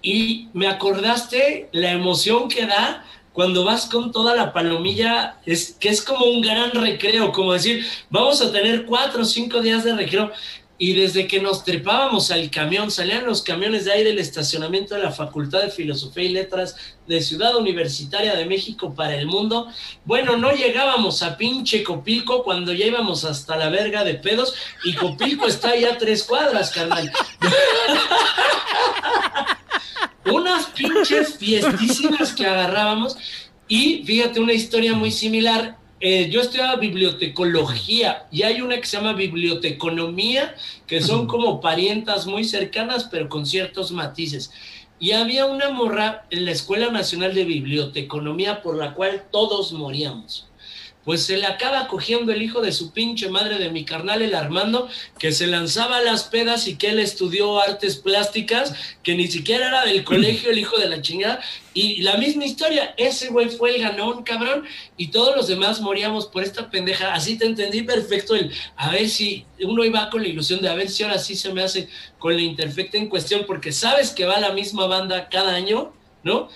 Y 0.00 0.48
me 0.52 0.66
acordaste 0.66 1.68
la 1.72 1.92
emoción 1.92 2.48
que 2.48 2.66
da 2.66 3.04
cuando 3.32 3.64
vas 3.64 3.86
con 3.86 4.12
toda 4.12 4.36
la 4.36 4.52
palomilla, 4.52 5.38
es 5.44 5.76
que 5.80 5.88
es 5.88 6.00
como 6.00 6.24
un 6.26 6.40
gran 6.40 6.70
recreo, 6.70 7.32
como 7.32 7.52
decir, 7.52 7.84
vamos 8.08 8.40
a 8.40 8.52
tener 8.52 8.86
cuatro 8.86 9.22
o 9.22 9.24
cinco 9.24 9.60
días 9.60 9.82
de 9.82 9.96
recreo. 9.96 10.30
Y 10.76 10.94
desde 10.94 11.28
que 11.28 11.40
nos 11.40 11.64
trepábamos 11.64 12.32
al 12.32 12.50
camión, 12.50 12.90
salían 12.90 13.26
los 13.26 13.42
camiones 13.42 13.84
de 13.84 13.92
ahí 13.92 14.02
del 14.02 14.18
estacionamiento 14.18 14.96
de 14.96 15.04
la 15.04 15.12
Facultad 15.12 15.62
de 15.62 15.70
Filosofía 15.70 16.24
y 16.24 16.30
Letras 16.30 16.74
de 17.06 17.20
Ciudad 17.20 17.56
Universitaria 17.56 18.34
de 18.34 18.44
México 18.44 18.92
para 18.92 19.14
el 19.14 19.26
mundo. 19.26 19.68
Bueno, 20.04 20.36
no 20.36 20.50
llegábamos 20.50 21.22
a 21.22 21.36
pinche 21.36 21.84
Copilco 21.84 22.42
cuando 22.42 22.72
ya 22.72 22.86
íbamos 22.86 23.24
hasta 23.24 23.56
la 23.56 23.68
verga 23.68 24.02
de 24.02 24.14
pedos 24.14 24.54
y 24.84 24.94
Copilco 24.94 25.46
está 25.46 25.76
ya 25.76 25.96
tres 25.96 26.24
cuadras, 26.24 26.72
carnal. 26.72 27.12
Unas 30.24 30.66
pinches 30.66 31.36
fiestísimas 31.36 32.32
que 32.32 32.46
agarrábamos 32.46 33.16
y 33.68 34.02
fíjate 34.04 34.40
una 34.40 34.54
historia 34.54 34.94
muy 34.94 35.12
similar 35.12 35.83
eh, 36.06 36.28
yo 36.28 36.42
estudiaba 36.42 36.76
bibliotecología 36.76 38.26
y 38.30 38.42
hay 38.42 38.60
una 38.60 38.78
que 38.78 38.84
se 38.84 38.98
llama 38.98 39.14
biblioteconomía, 39.14 40.54
que 40.86 41.00
son 41.00 41.26
como 41.26 41.62
parientas 41.62 42.26
muy 42.26 42.44
cercanas, 42.44 43.04
pero 43.04 43.30
con 43.30 43.46
ciertos 43.46 43.90
matices. 43.90 44.52
Y 44.98 45.12
había 45.12 45.46
una 45.46 45.70
morra 45.70 46.26
en 46.28 46.44
la 46.44 46.50
Escuela 46.50 46.90
Nacional 46.90 47.32
de 47.32 47.44
Biblioteconomía 47.44 48.60
por 48.60 48.76
la 48.76 48.92
cual 48.92 49.24
todos 49.32 49.72
moríamos. 49.72 50.46
Pues 51.04 51.24
se 51.24 51.36
le 51.36 51.46
acaba 51.46 51.86
cogiendo 51.88 52.32
el 52.32 52.42
hijo 52.42 52.60
de 52.60 52.72
su 52.72 52.92
pinche 52.92 53.28
madre 53.28 53.58
de 53.58 53.70
mi 53.70 53.84
carnal, 53.84 54.22
el 54.22 54.34
Armando, 54.34 54.88
que 55.18 55.32
se 55.32 55.46
lanzaba 55.46 55.98
a 55.98 56.02
las 56.02 56.24
pedas 56.24 56.66
y 56.66 56.76
que 56.76 56.88
él 56.90 56.98
estudió 56.98 57.60
artes 57.60 57.96
plásticas, 57.96 58.74
que 59.02 59.14
ni 59.14 59.28
siquiera 59.28 59.68
era 59.68 59.84
del 59.84 60.04
colegio, 60.04 60.50
el 60.50 60.58
hijo 60.58 60.78
de 60.78 60.88
la 60.88 61.02
chingada. 61.02 61.40
Y 61.74 62.02
la 62.02 62.16
misma 62.16 62.44
historia, 62.44 62.94
ese 62.96 63.28
güey 63.28 63.50
fue 63.50 63.74
el 63.74 63.82
ganón, 63.82 64.22
cabrón, 64.22 64.64
y 64.96 65.08
todos 65.08 65.36
los 65.36 65.48
demás 65.48 65.80
moríamos 65.80 66.26
por 66.26 66.42
esta 66.42 66.70
pendeja. 66.70 67.12
Así 67.12 67.36
te 67.36 67.46
entendí 67.46 67.82
perfecto 67.82 68.34
el, 68.34 68.52
a 68.76 68.90
ver 68.90 69.08
si 69.08 69.44
uno 69.60 69.84
iba 69.84 70.08
con 70.08 70.22
la 70.22 70.28
ilusión 70.28 70.62
de 70.62 70.68
a 70.68 70.74
ver 70.74 70.88
si 70.88 71.02
ahora 71.02 71.18
sí 71.18 71.34
se 71.34 71.52
me 71.52 71.62
hace 71.62 71.88
con 72.18 72.34
la 72.34 72.42
interfecta 72.42 72.96
en 72.96 73.08
cuestión, 73.08 73.44
porque 73.46 73.72
sabes 73.72 74.10
que 74.10 74.24
va 74.24 74.40
la 74.40 74.52
misma 74.52 74.86
banda 74.86 75.28
cada 75.28 75.54
año, 75.54 75.92
¿no? 76.22 76.48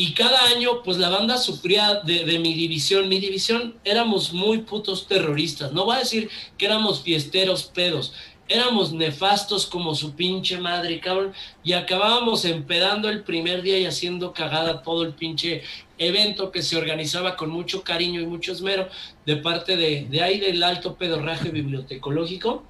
Y 0.00 0.12
cada 0.12 0.44
año, 0.44 0.84
pues 0.84 0.96
la 0.96 1.08
banda 1.08 1.38
sufría 1.38 1.96
de, 2.04 2.38
mi 2.38 2.54
división. 2.54 3.08
Mi 3.08 3.18
división 3.18 3.74
éramos 3.82 4.32
muy 4.32 4.58
putos 4.58 5.08
terroristas. 5.08 5.72
No 5.72 5.86
voy 5.86 5.96
a 5.96 5.98
decir 5.98 6.30
que 6.56 6.66
éramos 6.66 7.02
fiesteros 7.02 7.64
pedos. 7.64 8.14
Éramos 8.46 8.92
nefastos 8.92 9.66
como 9.66 9.96
su 9.96 10.14
pinche 10.14 10.56
madre, 10.58 11.00
cabrón. 11.00 11.34
Y 11.64 11.72
acabábamos 11.72 12.44
empedando 12.44 13.08
el 13.08 13.24
primer 13.24 13.60
día 13.62 13.76
y 13.76 13.86
haciendo 13.86 14.32
cagada 14.32 14.82
todo 14.82 15.02
el 15.02 15.14
pinche 15.14 15.64
evento 15.98 16.52
que 16.52 16.62
se 16.62 16.76
organizaba 16.76 17.34
con 17.34 17.50
mucho 17.50 17.82
cariño 17.82 18.20
y 18.20 18.26
mucho 18.26 18.52
esmero 18.52 18.88
de 19.26 19.36
parte 19.38 19.76
de, 19.76 20.06
de 20.08 20.22
ahí 20.22 20.38
del 20.38 20.62
alto 20.62 20.94
pedorraje 20.94 21.50
bibliotecológico. 21.50 22.62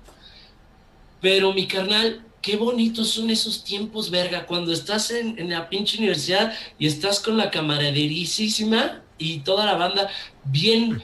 Pero 1.20 1.52
mi 1.52 1.66
carnal, 1.66 2.24
qué 2.42 2.56
bonitos 2.56 3.10
son 3.10 3.30
esos 3.30 3.64
tiempos, 3.64 4.10
verga, 4.10 4.46
cuando 4.46 4.72
estás 4.72 5.10
en, 5.10 5.48
la 5.50 5.68
pinche 5.68 5.98
universidad 5.98 6.52
y 6.78 6.86
estás 6.86 7.20
con 7.20 7.36
la 7.36 7.50
camaraderísima 7.50 9.02
y 9.18 9.40
toda 9.40 9.66
la 9.66 9.74
banda 9.74 10.08
bien, 10.44 11.02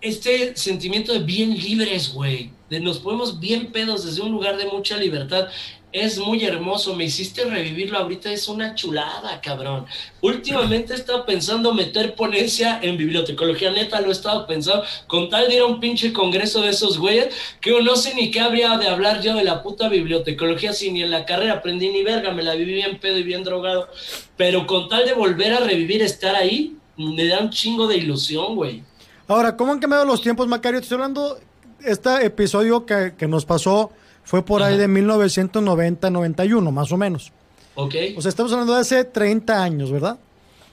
este 0.00 0.56
sentimiento 0.56 1.12
de 1.12 1.20
bien 1.20 1.56
libres, 1.56 2.12
güey, 2.12 2.50
de 2.68 2.80
nos 2.80 2.98
podemos 2.98 3.40
bien 3.40 3.72
pedos 3.72 4.04
desde 4.04 4.22
un 4.22 4.32
lugar 4.32 4.56
de 4.56 4.66
mucha 4.66 4.96
libertad 4.96 5.48
es 5.92 6.18
muy 6.18 6.44
hermoso, 6.44 6.96
me 6.96 7.04
hiciste 7.04 7.44
revivirlo 7.44 7.98
ahorita, 7.98 8.32
es 8.32 8.48
una 8.48 8.74
chulada, 8.74 9.40
cabrón. 9.42 9.84
Últimamente 10.22 10.94
he 10.94 10.96
estado 10.96 11.26
pensando 11.26 11.74
meter 11.74 12.14
ponencia 12.14 12.80
en 12.82 12.96
bibliotecología, 12.96 13.70
neta, 13.70 14.00
lo 14.00 14.08
he 14.08 14.12
estado 14.12 14.46
pensando, 14.46 14.82
con 15.06 15.28
tal 15.28 15.48
de 15.48 15.56
ir 15.56 15.60
a 15.60 15.66
un 15.66 15.80
pinche 15.80 16.12
congreso 16.12 16.62
de 16.62 16.70
esos 16.70 16.98
güeyes, 16.98 17.34
que 17.60 17.78
no 17.82 17.94
sé 17.96 18.14
ni 18.14 18.30
qué 18.30 18.40
habría 18.40 18.78
de 18.78 18.88
hablar 18.88 19.20
yo 19.20 19.34
de 19.34 19.44
la 19.44 19.62
puta 19.62 19.90
bibliotecología, 19.90 20.72
si 20.72 20.90
ni 20.90 21.02
en 21.02 21.10
la 21.10 21.26
carrera 21.26 21.54
aprendí 21.54 21.90
ni 21.90 22.02
verga, 22.02 22.32
me 22.32 22.42
la 22.42 22.54
viví 22.54 22.72
bien 22.72 22.98
pedo 22.98 23.18
y 23.18 23.22
bien 23.22 23.44
drogado, 23.44 23.88
pero 24.36 24.66
con 24.66 24.88
tal 24.88 25.04
de 25.04 25.12
volver 25.12 25.52
a 25.52 25.60
revivir, 25.60 26.02
estar 26.02 26.34
ahí, 26.34 26.74
me 26.96 27.26
da 27.26 27.40
un 27.40 27.50
chingo 27.50 27.86
de 27.86 27.98
ilusión, 27.98 28.56
güey. 28.56 28.82
Ahora, 29.28 29.56
¿cómo 29.56 29.72
han 29.72 29.78
cambiado 29.78 30.06
los 30.06 30.22
tiempos, 30.22 30.48
Macario? 30.48 30.80
Estoy 30.80 30.96
hablando, 30.96 31.38
este 31.84 32.24
episodio 32.24 32.86
que, 32.86 33.14
que 33.16 33.26
nos 33.26 33.44
pasó 33.44 33.92
fue 34.24 34.44
por 34.44 34.62
ahí 34.62 34.76
de 34.76 34.88
1990-91, 34.88 36.70
más 36.70 36.92
o 36.92 36.96
menos. 36.96 37.32
Ok. 37.74 37.94
O 38.16 38.22
sea, 38.22 38.28
estamos 38.28 38.52
hablando 38.52 38.74
de 38.74 38.80
hace 38.80 39.04
30 39.04 39.62
años, 39.62 39.90
¿verdad? 39.90 40.18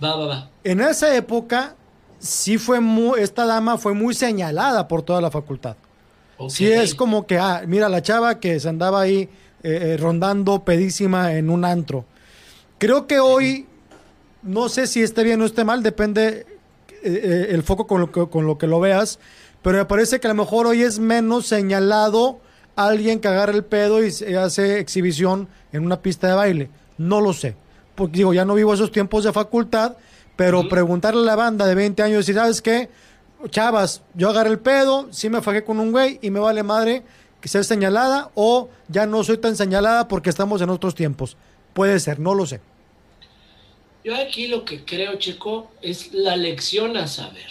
Va, 0.03 0.15
va, 0.15 0.25
va. 0.25 0.49
En 0.63 0.81
esa 0.81 1.15
época, 1.15 1.75
sí 2.19 2.57
fue 2.57 2.79
muy, 2.79 3.19
esta 3.19 3.45
dama 3.45 3.77
fue 3.77 3.93
muy 3.93 4.13
señalada 4.13 4.87
por 4.87 5.01
toda 5.01 5.21
la 5.21 5.31
facultad. 5.31 5.75
Okay. 6.37 6.49
Sí 6.49 6.71
es 6.71 6.95
como 6.95 7.25
que, 7.25 7.37
ah, 7.37 7.63
mira 7.67 7.89
la 7.89 8.01
chava 8.01 8.39
que 8.39 8.59
se 8.59 8.69
andaba 8.69 9.01
ahí 9.01 9.21
eh, 9.21 9.29
eh, 9.63 9.97
rondando 9.97 10.63
pedísima 10.63 11.33
en 11.33 11.49
un 11.49 11.65
antro. 11.65 12.05
Creo 12.77 13.07
que 13.07 13.19
hoy, 13.19 13.65
no 14.41 14.69
sé 14.69 14.87
si 14.87 15.01
esté 15.01 15.23
bien 15.23 15.41
o 15.41 15.45
esté 15.45 15.65
mal, 15.65 15.83
depende 15.83 16.45
eh, 17.03 17.47
el 17.49 17.63
foco 17.63 17.87
con 17.87 17.99
lo, 17.99 18.11
que, 18.11 18.29
con 18.29 18.45
lo 18.45 18.57
que 18.57 18.67
lo 18.67 18.79
veas, 18.79 19.19
pero 19.61 19.77
me 19.77 19.85
parece 19.85 20.19
que 20.19 20.27
a 20.27 20.33
lo 20.33 20.43
mejor 20.43 20.65
hoy 20.67 20.81
es 20.81 20.99
menos 20.99 21.45
señalado 21.47 22.39
alguien 22.87 23.19
que 23.19 23.27
agarra 23.27 23.51
el 23.51 23.65
pedo 23.65 24.01
y 24.03 24.07
hace 24.35 24.79
exhibición 24.79 25.49
en 25.73 25.85
una 25.85 26.01
pista 26.01 26.27
de 26.27 26.33
baile. 26.33 26.69
No 26.97 27.19
lo 27.19 27.33
sé. 27.33 27.55
Porque 27.95 28.17
digo, 28.17 28.33
ya 28.33 28.45
no 28.45 28.55
vivo 28.55 28.73
esos 28.73 28.91
tiempos 28.91 29.25
de 29.25 29.33
facultad, 29.33 29.97
pero 30.37 30.69
preguntarle 30.69 31.21
a 31.21 31.25
la 31.25 31.35
banda 31.35 31.65
de 31.65 31.75
20 31.75 32.01
años 32.01 32.25
si 32.25 32.33
sabes 32.33 32.61
qué, 32.61 32.89
chavas, 33.49 34.01
yo 34.13 34.29
agarré 34.29 34.51
el 34.51 34.59
pedo, 34.59 35.09
sí 35.11 35.29
me 35.29 35.41
fajé 35.41 35.65
con 35.65 35.79
un 35.79 35.91
güey 35.91 36.19
y 36.21 36.29
me 36.29 36.39
vale 36.39 36.63
madre 36.63 37.03
que 37.41 37.49
sea 37.49 37.63
señalada 37.63 38.31
o 38.35 38.69
ya 38.87 39.05
no 39.05 39.23
soy 39.23 39.37
tan 39.37 39.57
señalada 39.57 40.07
porque 40.07 40.29
estamos 40.29 40.61
en 40.61 40.69
otros 40.69 40.95
tiempos. 40.95 41.35
Puede 41.73 41.99
ser, 41.99 42.19
no 42.19 42.33
lo 42.33 42.45
sé. 42.45 42.61
Yo 44.05 44.15
aquí 44.15 44.47
lo 44.47 44.63
que 44.63 44.85
creo, 44.85 45.15
Checo, 45.15 45.69
es 45.81 46.13
la 46.13 46.37
lección 46.37 46.95
a 46.95 47.07
saber. 47.07 47.47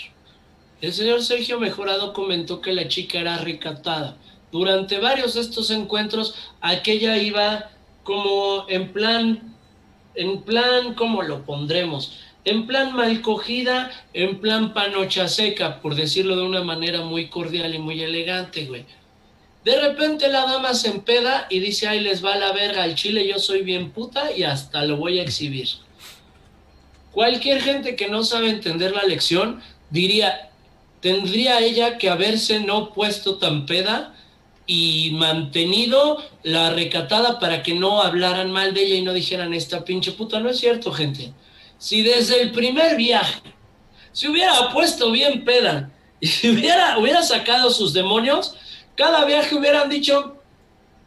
El 0.81 0.95
señor 0.95 1.23
Sergio 1.23 1.61
Mejorado 1.61 2.15
comentó 2.15 2.63
que 2.63 2.73
la 2.73 2.89
chica 2.89 3.19
era 3.19 3.37
recatada 3.39 4.17
durante 4.53 4.99
varios 4.99 5.35
de 5.35 5.41
estos 5.41 5.71
encuentros, 5.71 6.35
aquella 6.61 7.17
iba 7.17 7.71
como 8.03 8.65
en 8.69 8.93
plan, 8.93 9.55
en 10.15 10.43
plan, 10.43 10.95
¿cómo 10.95 11.23
lo 11.23 11.45
pondremos? 11.45 12.19
En 12.45 12.67
plan 12.67 12.95
mal 12.95 13.21
cogida, 13.21 13.91
en 14.15 14.41
plan 14.41 14.73
panocha 14.73 15.29
seca, 15.29 15.81
por 15.83 15.95
decirlo 15.95 16.37
de 16.37 16.43
una 16.43 16.63
manera 16.63 17.03
muy 17.03 17.29
cordial 17.29 17.75
y 17.75 17.79
muy 17.79 18.03
elegante, 18.03 18.65
güey. 18.65 18.87
De 19.65 19.79
repente 19.79 20.29
la 20.29 20.47
dama 20.47 20.73
se 20.73 20.89
empeda 20.89 21.47
y 21.51 21.59
dice, 21.59 21.89
ay, 21.89 22.01
les 22.01 22.25
va 22.25 22.37
la 22.37 22.53
verga 22.53 22.85
al 22.85 22.95
chile, 22.95 23.29
yo 23.29 23.39
soy 23.39 23.63
bien 23.63 23.91
puta 23.91 24.35
y 24.35 24.45
hasta 24.45 24.85
lo 24.85 24.97
voy 24.97 25.19
a 25.19 25.23
exhibir. 25.23 25.69
Cualquier 27.13 27.61
gente 27.61 27.97
que 27.97 28.09
no 28.09 28.25
sabe 28.25 28.49
entender 28.49 28.93
la 28.93 29.03
lección 29.03 29.61
diría, 29.91 30.51
tendría 31.01 31.61
ella 31.61 31.99
que 31.99 32.09
haberse 32.09 32.61
no 32.61 32.95
puesto 32.95 33.37
tan 33.37 33.67
peda 33.67 34.15
y 34.71 35.13
mantenido 35.15 36.23
la 36.43 36.71
recatada 36.71 37.41
para 37.41 37.63
que 37.63 37.75
no 37.75 38.03
hablaran 38.03 38.53
mal 38.53 38.75
de 38.75 38.83
ella 38.83 38.95
y 38.97 39.03
no 39.03 39.15
dijeran 39.15 39.55
esta 39.55 39.83
pinche 39.83 40.13
puta. 40.13 40.39
No 40.41 40.51
es 40.51 40.61
cierto, 40.61 40.93
gente. 40.93 41.33
Si 41.79 42.03
desde 42.03 42.43
el 42.43 42.53
primer 42.53 42.95
viaje 42.95 43.41
se 44.13 44.29
hubiera 44.29 44.71
puesto 44.71 45.11
bien 45.11 45.43
peda 45.43 45.91
y 46.21 46.27
si 46.29 46.51
hubiera, 46.51 46.99
hubiera 46.99 47.23
sacado 47.23 47.71
sus 47.71 47.95
demonios, 47.95 48.57
cada 48.95 49.25
viaje 49.25 49.55
hubieran 49.55 49.89
dicho, 49.89 50.37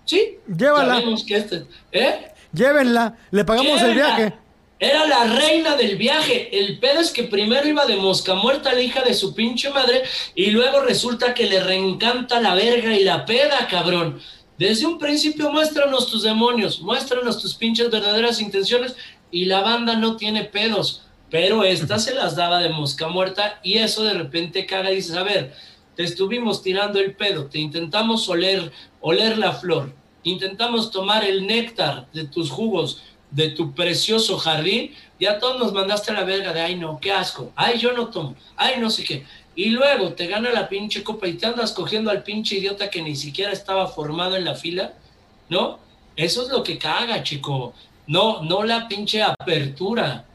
sí, 0.05 0.39
llévala. 0.47 0.99
Que 1.27 1.37
este, 1.37 1.67
¿eh? 1.91 2.31
Llévenla, 2.51 3.15
le 3.29 3.45
pagamos 3.45 3.79
el 3.83 3.93
viaje. 3.93 4.33
Era 4.81 5.05
la 5.05 5.25
reina 5.25 5.75
del 5.75 5.95
viaje. 5.95 6.57
El 6.57 6.79
pedo 6.79 7.01
es 7.01 7.11
que 7.11 7.25
primero 7.25 7.67
iba 7.67 7.85
de 7.85 7.97
mosca 7.97 8.33
muerta 8.33 8.73
la 8.73 8.81
hija 8.81 9.03
de 9.03 9.13
su 9.13 9.35
pinche 9.35 9.69
madre 9.69 10.01
y 10.33 10.47
luego 10.47 10.79
resulta 10.79 11.35
que 11.35 11.45
le 11.45 11.61
reencanta 11.61 12.41
la 12.41 12.55
verga 12.55 12.97
y 12.97 13.03
la 13.03 13.23
peda, 13.27 13.67
cabrón. 13.69 14.19
Desde 14.57 14.87
un 14.87 14.97
principio 14.97 15.51
muéstranos 15.51 16.07
tus 16.07 16.23
demonios, 16.23 16.81
muéstranos 16.81 17.39
tus 17.39 17.53
pinches 17.53 17.91
verdaderas 17.91 18.41
intenciones 18.41 18.95
y 19.29 19.45
la 19.45 19.61
banda 19.61 19.95
no 19.97 20.15
tiene 20.15 20.45
pedos. 20.45 21.03
Pero 21.29 21.63
esta 21.63 21.99
se 21.99 22.15
las 22.15 22.35
daba 22.35 22.57
de 22.57 22.69
mosca 22.69 23.07
muerta 23.07 23.59
y 23.61 23.77
eso 23.77 24.03
de 24.03 24.15
repente 24.15 24.65
caga 24.65 24.91
y 24.91 24.95
dices, 24.95 25.15
a 25.15 25.21
ver, 25.21 25.53
te 25.95 26.01
estuvimos 26.01 26.63
tirando 26.63 26.99
el 26.99 27.13
pedo, 27.13 27.45
te 27.45 27.59
intentamos 27.59 28.27
oler, 28.27 28.71
oler 28.99 29.37
la 29.37 29.53
flor, 29.53 29.93
intentamos 30.23 30.89
tomar 30.89 31.23
el 31.23 31.45
néctar 31.45 32.11
de 32.13 32.25
tus 32.25 32.49
jugos, 32.49 33.03
de 33.31 33.49
tu 33.49 33.73
precioso 33.73 34.37
jardín, 34.37 34.93
ya 35.19 35.39
todos 35.39 35.59
nos 35.59 35.73
mandaste 35.73 36.11
a 36.11 36.15
la 36.15 36.23
verga 36.23 36.53
de, 36.53 36.61
ay 36.61 36.75
no, 36.75 36.99
qué 36.99 37.11
asco, 37.11 37.51
ay 37.55 37.79
yo 37.79 37.93
no 37.93 38.07
tomo, 38.07 38.35
ay 38.57 38.75
no 38.79 38.89
sé 38.89 39.03
qué. 39.03 39.23
Y 39.55 39.69
luego 39.69 40.13
te 40.13 40.27
gana 40.27 40.51
la 40.51 40.69
pinche 40.69 41.03
copa 41.03 41.27
y 41.27 41.33
te 41.33 41.45
andas 41.45 41.71
cogiendo 41.71 42.09
al 42.09 42.23
pinche 42.23 42.57
idiota 42.57 42.89
que 42.89 43.01
ni 43.01 43.15
siquiera 43.15 43.51
estaba 43.51 43.87
formado 43.87 44.35
en 44.35 44.45
la 44.45 44.55
fila, 44.55 44.93
¿no? 45.49 45.79
Eso 46.15 46.43
es 46.43 46.49
lo 46.49 46.63
que 46.63 46.77
caga, 46.77 47.23
chico. 47.23 47.73
No, 48.07 48.43
no 48.43 48.63
la 48.63 48.87
pinche 48.87 49.21
apertura. 49.21 50.25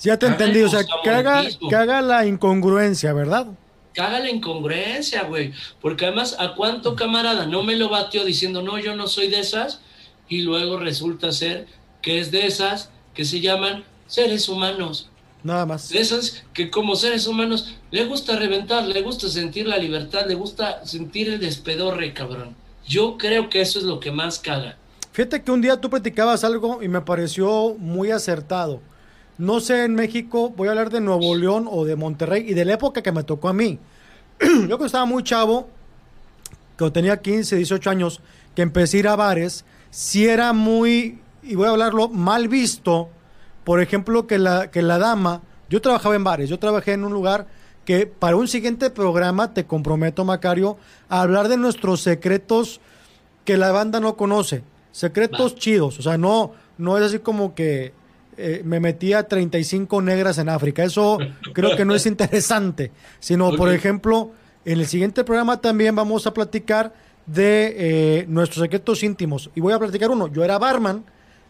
ya 0.00 0.18
te 0.18 0.26
entendí, 0.26 0.62
o 0.62 0.68
sea, 0.68 0.84
caga, 1.02 1.44
caga 1.70 2.02
la 2.02 2.26
incongruencia, 2.26 3.12
¿verdad? 3.12 3.46
Caga 3.92 4.18
la 4.18 4.30
incongruencia, 4.30 5.22
güey. 5.24 5.52
Porque 5.80 6.06
además, 6.06 6.36
¿a 6.38 6.54
cuánto 6.54 6.96
camarada 6.96 7.46
no 7.46 7.62
me 7.62 7.76
lo 7.76 7.88
batió 7.90 8.24
diciendo, 8.24 8.62
no, 8.62 8.78
yo 8.78 8.96
no 8.96 9.06
soy 9.06 9.28
de 9.28 9.40
esas? 9.40 9.80
Y 10.28 10.40
luego 10.40 10.78
resulta 10.78 11.32
ser 11.32 11.66
que 12.04 12.20
es 12.20 12.30
de 12.30 12.46
esas 12.46 12.90
que 13.14 13.24
se 13.24 13.40
llaman 13.40 13.82
seres 14.06 14.50
humanos. 14.50 15.08
Nada 15.42 15.64
más. 15.64 15.88
De 15.88 16.00
esas 16.00 16.44
que 16.52 16.70
como 16.70 16.96
seres 16.96 17.26
humanos 17.26 17.76
le 17.90 18.04
gusta 18.04 18.36
reventar, 18.36 18.84
le 18.84 19.00
gusta 19.00 19.30
sentir 19.30 19.66
la 19.66 19.78
libertad, 19.78 20.26
le 20.28 20.34
gusta 20.34 20.84
sentir 20.84 21.30
el 21.30 21.40
despedorre, 21.40 22.12
cabrón. 22.12 22.54
Yo 22.86 23.16
creo 23.16 23.48
que 23.48 23.62
eso 23.62 23.78
es 23.78 23.86
lo 23.86 24.00
que 24.00 24.12
más 24.12 24.38
caga. 24.38 24.76
Fíjate 25.12 25.42
que 25.42 25.50
un 25.50 25.62
día 25.62 25.80
tú 25.80 25.88
platicabas 25.88 26.44
algo 26.44 26.82
y 26.82 26.88
me 26.88 27.00
pareció 27.00 27.74
muy 27.78 28.10
acertado. 28.10 28.82
No 29.38 29.60
sé 29.60 29.84
en 29.84 29.94
México, 29.94 30.52
voy 30.54 30.68
a 30.68 30.72
hablar 30.72 30.90
de 30.90 31.00
Nuevo 31.00 31.34
León 31.34 31.66
o 31.70 31.86
de 31.86 31.96
Monterrey 31.96 32.44
y 32.46 32.52
de 32.52 32.66
la 32.66 32.74
época 32.74 33.02
que 33.02 33.12
me 33.12 33.22
tocó 33.22 33.48
a 33.48 33.54
mí. 33.54 33.78
Yo 34.40 34.68
cuando 34.68 34.86
estaba 34.86 35.06
muy 35.06 35.22
chavo, 35.22 35.70
cuando 36.76 36.92
tenía 36.92 37.16
15, 37.16 37.56
18 37.56 37.88
años, 37.88 38.20
que 38.54 38.60
empecé 38.60 38.98
a 38.98 39.00
ir 39.00 39.08
a 39.08 39.16
bares, 39.16 39.64
sí 39.90 40.26
era 40.26 40.52
muy 40.52 41.18
y 41.44 41.54
voy 41.54 41.66
a 41.66 41.70
hablarlo, 41.70 42.08
mal 42.08 42.48
visto, 42.48 43.08
por 43.64 43.80
ejemplo, 43.80 44.26
que 44.26 44.38
la, 44.38 44.70
que 44.70 44.82
la 44.82 44.98
dama, 44.98 45.42
yo 45.68 45.80
trabajaba 45.80 46.14
en 46.14 46.24
bares, 46.24 46.48
yo 46.48 46.58
trabajé 46.58 46.92
en 46.92 47.04
un 47.04 47.12
lugar 47.12 47.46
que 47.84 48.06
para 48.06 48.36
un 48.36 48.48
siguiente 48.48 48.90
programa 48.90 49.52
te 49.52 49.64
comprometo, 49.64 50.24
Macario, 50.24 50.78
a 51.08 51.20
hablar 51.20 51.48
de 51.48 51.56
nuestros 51.56 52.00
secretos 52.00 52.80
que 53.44 53.56
la 53.56 53.72
banda 53.72 54.00
no 54.00 54.16
conoce. 54.16 54.62
Secretos 54.92 55.56
chidos. 55.56 55.98
O 55.98 56.02
sea, 56.02 56.16
no, 56.16 56.52
no 56.78 56.96
es 56.96 57.04
así 57.04 57.18
como 57.18 57.54
que 57.54 57.92
eh, 58.36 58.62
me 58.64 58.80
metía 58.80 59.28
35 59.28 60.00
negras 60.02 60.38
en 60.38 60.48
África. 60.48 60.82
Eso 60.82 61.18
creo 61.52 61.76
que 61.76 61.84
no 61.84 61.94
es 61.94 62.06
interesante. 62.06 62.90
Sino, 63.20 63.54
por 63.56 63.70
ejemplo, 63.70 64.30
en 64.64 64.80
el 64.80 64.86
siguiente 64.86 65.24
programa 65.24 65.60
también 65.60 65.94
vamos 65.94 66.26
a 66.26 66.32
platicar 66.32 66.94
de 67.26 67.74
eh, 67.76 68.24
nuestros 68.28 68.62
secretos 68.62 69.02
íntimos. 69.02 69.50
Y 69.54 69.60
voy 69.60 69.72
a 69.72 69.78
platicar 69.78 70.10
uno. 70.10 70.28
Yo 70.28 70.42
era 70.44 70.58
barman 70.58 71.04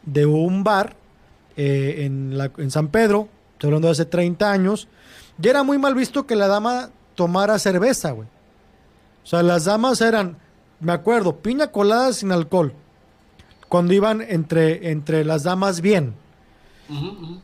de 0.07 0.27
un 0.27 0.65
bar 0.65 0.97
eh, 1.57 2.05
en, 2.05 2.37
la, 2.37 2.51
en 2.59 2.71
San 2.71 2.89
Pedro, 2.89 3.29
estoy 3.53 3.69
hablando 3.69 3.89
de 3.89 3.93
hace 3.93 4.05
30 4.05 4.51
años, 4.51 4.89
y 5.41 5.49
era 5.49 5.63
muy 5.63 5.79
mal 5.79 5.95
visto 5.95 6.27
que 6.27 6.37
la 6.37 6.49
dama 6.49 6.91
tomara 7.15 7.59
cerveza, 7.59 8.11
güey. 8.13 8.29
O 9.23 9.27
sea, 9.27 9.43
las 9.43 9.65
damas 9.65 10.01
eran, 10.01 10.37
me 10.81 10.93
acuerdo, 10.93 11.37
piña 11.37 11.69
colada 11.69 12.13
sin 12.13 12.33
alcohol, 12.33 12.75
cuando 13.69 13.95
iban 13.95 14.21
entre, 14.21 14.91
entre 14.91 15.25
las 15.25 15.43
damas 15.43 15.81
bien. 15.81 16.15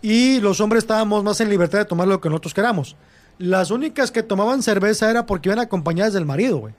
Y 0.02 0.38
los 0.40 0.60
hombres 0.60 0.84
estábamos 0.84 1.24
más 1.24 1.40
en 1.40 1.48
libertad 1.48 1.78
de 1.78 1.84
tomar 1.86 2.06
lo 2.06 2.20
que 2.20 2.28
nosotros 2.28 2.52
queramos. 2.52 2.94
Las 3.38 3.70
únicas 3.70 4.10
que 4.10 4.22
tomaban 4.22 4.62
cerveza 4.62 5.10
era 5.10 5.24
porque 5.24 5.48
iban 5.48 5.58
acompañadas 5.58 6.12
del 6.12 6.26
marido, 6.26 6.58
güey. 6.58 6.74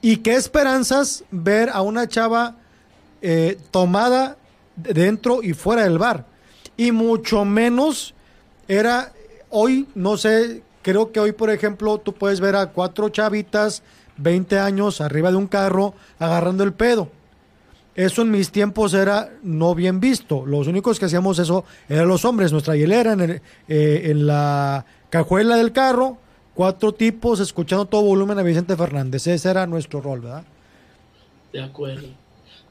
Y 0.00 0.18
qué 0.18 0.36
esperanzas 0.36 1.24
ver 1.32 1.68
a 1.70 1.82
una 1.82 2.06
chava 2.06 2.54
eh, 3.22 3.58
tomada 3.70 4.36
dentro 4.76 5.42
y 5.42 5.52
fuera 5.52 5.84
del 5.84 5.98
bar. 5.98 6.26
Y 6.76 6.92
mucho 6.92 7.44
menos 7.44 8.14
era, 8.68 9.12
hoy, 9.50 9.86
no 9.94 10.16
sé, 10.16 10.62
creo 10.82 11.12
que 11.12 11.20
hoy, 11.20 11.32
por 11.32 11.50
ejemplo, 11.50 11.98
tú 11.98 12.12
puedes 12.12 12.40
ver 12.40 12.56
a 12.56 12.66
cuatro 12.66 13.08
chavitas, 13.08 13.82
20 14.18 14.58
años, 14.58 15.00
arriba 15.00 15.30
de 15.30 15.36
un 15.36 15.46
carro, 15.46 15.94
agarrando 16.18 16.64
el 16.64 16.72
pedo. 16.72 17.08
Eso 17.94 18.20
en 18.22 18.30
mis 18.30 18.50
tiempos 18.50 18.92
era 18.92 19.30
no 19.42 19.74
bien 19.74 20.00
visto. 20.00 20.44
Los 20.44 20.66
únicos 20.66 20.98
que 20.98 21.06
hacíamos 21.06 21.38
eso 21.38 21.64
eran 21.88 22.08
los 22.08 22.26
hombres. 22.26 22.52
Nuestra 22.52 22.76
hielera 22.76 23.12
en, 23.12 23.22
eh, 23.22 23.40
en 24.04 24.26
la 24.26 24.84
cajuela 25.08 25.56
del 25.56 25.72
carro, 25.72 26.18
cuatro 26.54 26.92
tipos 26.92 27.40
escuchando 27.40 27.86
todo 27.86 28.02
volumen 28.02 28.38
a 28.38 28.42
Vicente 28.42 28.76
Fernández. 28.76 29.26
Ese 29.26 29.48
era 29.48 29.66
nuestro 29.66 30.02
rol, 30.02 30.20
¿verdad? 30.20 30.44
De 31.54 31.62
acuerdo. 31.62 32.08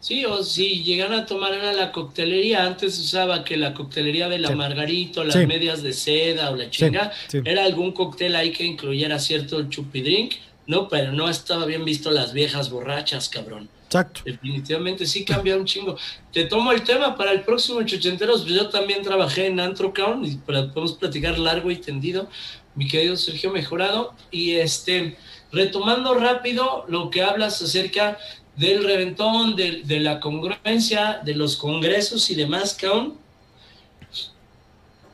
Sí, 0.05 0.23
o 0.23 0.43
si 0.43 0.83
llegan 0.83 1.13
a 1.13 1.25
tomar 1.25 1.51
en 1.55 1.75
la 1.75 1.91
coctelería, 1.91 2.63
antes 2.63 2.99
usaba 2.99 3.43
que 3.43 3.57
la 3.57 3.73
coctelería 3.73 4.29
de 4.29 4.37
la 4.37 4.51
Margarito, 4.51 5.23
las 5.23 5.35
medias 5.47 5.81
de 5.81 5.93
seda 5.93 6.51
o 6.51 6.55
la 6.55 6.69
chinga, 6.69 7.11
era 7.43 7.63
algún 7.63 7.91
cóctel 7.91 8.35
ahí 8.35 8.51
que 8.51 8.63
incluyera 8.65 9.17
cierto 9.17 9.67
chupidrink, 9.67 10.33
¿no? 10.67 10.87
Pero 10.89 11.11
no 11.11 11.27
estaba 11.27 11.65
bien 11.65 11.83
visto 11.83 12.11
las 12.11 12.33
viejas 12.33 12.69
borrachas, 12.69 13.29
cabrón. 13.29 13.67
Exacto. 13.87 14.21
Definitivamente 14.25 15.07
sí 15.07 15.25
cambia 15.25 15.57
un 15.57 15.65
chingo. 15.65 15.97
Te 16.31 16.43
tomo 16.43 16.71
el 16.71 16.83
tema 16.83 17.17
para 17.17 17.31
el 17.31 17.41
próximo 17.41 17.81
Chuchenteros. 17.81 18.43
Pues 18.43 18.53
yo 18.53 18.69
también 18.69 19.01
trabajé 19.01 19.47
en 19.47 19.59
Antro 19.59 19.91
y 20.23 20.35
podemos 20.35 20.93
platicar 20.93 21.39
largo 21.39 21.71
y 21.71 21.77
tendido, 21.77 22.29
mi 22.75 22.87
querido 22.87 23.15
Sergio 23.15 23.51
Mejorado. 23.51 24.13
Y 24.29 24.51
este, 24.51 25.17
retomando 25.51 26.13
rápido 26.13 26.85
lo 26.89 27.09
que 27.09 27.23
hablas 27.23 27.59
acerca 27.63 28.19
del 28.55 28.83
reventón, 28.83 29.55
de, 29.55 29.99
la 29.99 30.19
congruencia, 30.19 31.19
de 31.23 31.35
los 31.35 31.57
congresos 31.57 32.29
y 32.29 32.35
demás, 32.35 32.73
cabrón. 32.73 33.15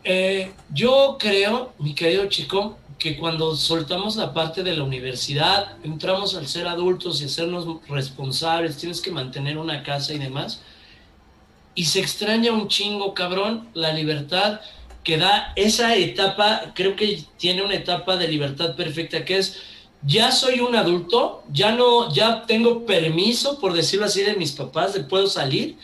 Eh, 0.04 0.52
yo 0.74 1.18
creo, 1.20 1.74
mi 1.80 1.94
querido 1.94 2.28
chico, 2.28 2.78
que 2.98 3.18
cuando 3.18 3.56
soltamos 3.56 4.16
la 4.16 4.34
parte 4.34 4.62
de 4.62 4.76
la 4.76 4.84
universidad, 4.84 5.76
entramos 5.84 6.36
al 6.36 6.48
ser 6.48 6.68
adultos 6.68 7.22
y 7.22 7.26
hacernos 7.26 7.66
responsables, 7.88 8.78
tienes 8.78 9.02
que 9.02 9.12
mantener 9.12 9.58
una 9.58 9.82
casa 9.82 10.14
y 10.14 10.20
demás, 10.20 10.62
y 11.74 11.86
se 11.86 12.00
extraña 12.00 12.52
un 12.52 12.68
chingo, 12.68 13.14
cabrón, 13.14 13.70
la 13.74 13.94
libertad 13.94 14.62
que 15.04 15.18
da 15.18 15.54
esa 15.56 15.96
etapa, 15.96 16.74
creo 16.76 16.96
que 16.96 17.24
tiene 17.38 17.64
una 17.64 17.76
etapa 17.76 18.18
de 18.18 18.28
libertad 18.28 18.76
perfecta, 18.76 19.26
que 19.26 19.38
es 19.38 19.60
ya 20.04 20.32
soy 20.32 20.60
un 20.60 20.76
adulto, 20.76 21.44
ya 21.52 21.72
no, 21.72 22.12
ya 22.14 22.46
tengo 22.46 22.86
permiso, 22.86 23.60
por 23.60 23.74
decirlo 23.74 24.06
así, 24.06 24.24
de 24.24 24.36
mis 24.36 24.52
papás, 24.52 24.94
de 24.94 25.02
puedo 25.04 25.28
salir 25.28 25.78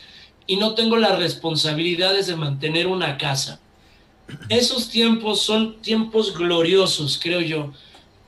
y 0.48 0.56
no 0.56 0.74
tengo 0.74 0.98
las 0.98 1.20
responsabilidades 1.20 2.28
de 2.28 2.36
mantener 2.36 2.88
una 2.88 3.18
casa. 3.18 3.60
Esos 4.50 4.90
tiempos 4.90 5.42
son 5.42 5.82
tiempos 5.82 6.36
gloriosos, 6.36 7.20
creo 7.22 7.42
yo, 7.42 7.72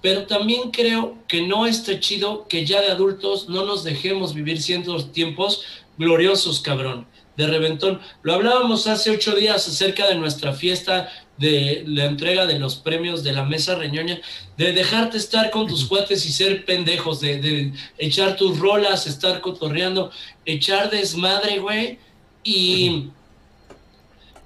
pero 0.02 0.26
también 0.28 0.72
creo 0.72 1.16
que 1.28 1.42
no 1.42 1.66
está 1.66 2.00
chido 2.00 2.48
que 2.48 2.66
ya 2.66 2.82
de 2.82 2.92
adultos 2.92 3.50
no 3.50 3.66
nos 3.66 3.84
dejemos 3.84 4.34
vivir 4.34 4.62
ciertos 4.62 5.12
tiempos 5.12 5.64
gloriosos, 5.98 6.62
cabrón, 6.62 7.06
de 7.36 7.48
reventón. 7.48 8.00
Lo 8.22 8.34
hablábamos 8.34 8.88
hace 8.88 9.12
ocho 9.12 9.36
días 9.36 9.68
acerca 9.68 10.08
de 10.08 10.16
nuestra 10.16 10.54
fiesta 10.54 11.10
de 11.40 11.84
la 11.88 12.06
entrega 12.06 12.46
de 12.46 12.60
los 12.60 12.76
premios 12.76 13.24
de 13.24 13.32
la 13.32 13.46
mesa 13.46 13.76
reñoña, 13.76 14.20
de 14.58 14.74
dejarte 14.74 15.18
estar 15.18 15.50
con 15.52 15.68
tus 15.68 15.86
cuates 15.86 16.26
y 16.26 16.34
ser 16.34 16.66
pendejos, 16.66 17.22
de, 17.22 17.72
echar 17.98 18.36
tus 18.36 18.60
rolas, 18.60 19.08
estar 19.08 19.40
cotorreando, 19.40 20.12
echar 20.46 20.90
desmadre, 20.90 21.60
güey, 21.60 21.98
y 22.44 23.06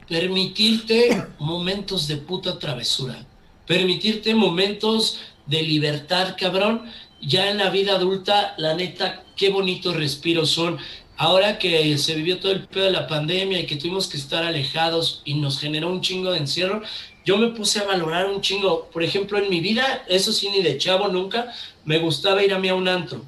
permitirte 0.08 1.26
momentos 1.40 2.08
de 2.08 2.18
puta 2.18 2.60
travesura, 2.60 3.26
permitirte 3.66 4.36
momentos 4.36 5.20
de 5.48 5.64
libertad, 5.64 6.36
cabrón. 6.40 6.84
Ya 7.26 7.50
en 7.50 7.58
la 7.58 7.70
vida 7.70 7.96
adulta, 7.96 8.54
la 8.58 8.76
neta, 8.76 9.24
qué 9.38 9.50
bonitos 9.50 9.96
respiros 9.96 10.50
son 10.50 10.78
ahora 11.18 11.60
que 11.60 11.98
se 11.98 12.16
vivió 12.16 12.40
todo 12.40 12.52
el 12.52 12.66
pedo 12.68 12.86
de 12.86 12.92
la 12.92 13.08
pandemia 13.08 13.60
y 13.60 13.66
que 13.66 13.76
tuvimos 13.76 14.08
que 14.08 14.18
estar 14.18 14.44
alejados 14.44 15.22
y 15.26 15.36
nos 15.36 15.60
generó 15.60 15.90
un 15.90 16.02
chingo 16.02 16.32
de 16.32 16.40
encierro, 16.40 16.82
yo 17.26 17.38
me 17.38 17.50
puse 17.50 17.80
a 17.80 17.86
valorar 17.86 18.30
un 18.30 18.42
chingo. 18.42 18.90
Por 18.92 19.04
ejemplo, 19.04 19.38
en 19.38 19.50
mi 19.50 19.60
vida, 19.60 20.04
eso 20.08 20.32
sí, 20.32 20.50
ni 20.50 20.62
de 20.62 20.78
chavo 20.78 21.08
nunca, 21.08 21.54
me 21.86 22.00
gustaba 22.00 22.44
ir 22.44 22.54
a 22.54 22.60
mí 22.60 22.68
a 22.70 22.76
un 22.76 22.88
antro. 22.88 23.24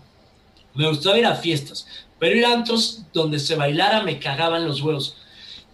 Me 0.74 0.88
gustaba 0.90 1.18
ir 1.18 1.26
a 1.26 1.36
fiestas, 1.36 1.88
pero 2.20 2.36
ir 2.36 2.46
a 2.46 2.54
antros 2.54 3.04
donde 3.14 3.40
se 3.40 3.56
bailara 3.56 4.04
me 4.04 4.20
cagaban 4.20 4.66
los 4.66 4.82
huevos. 4.82 5.16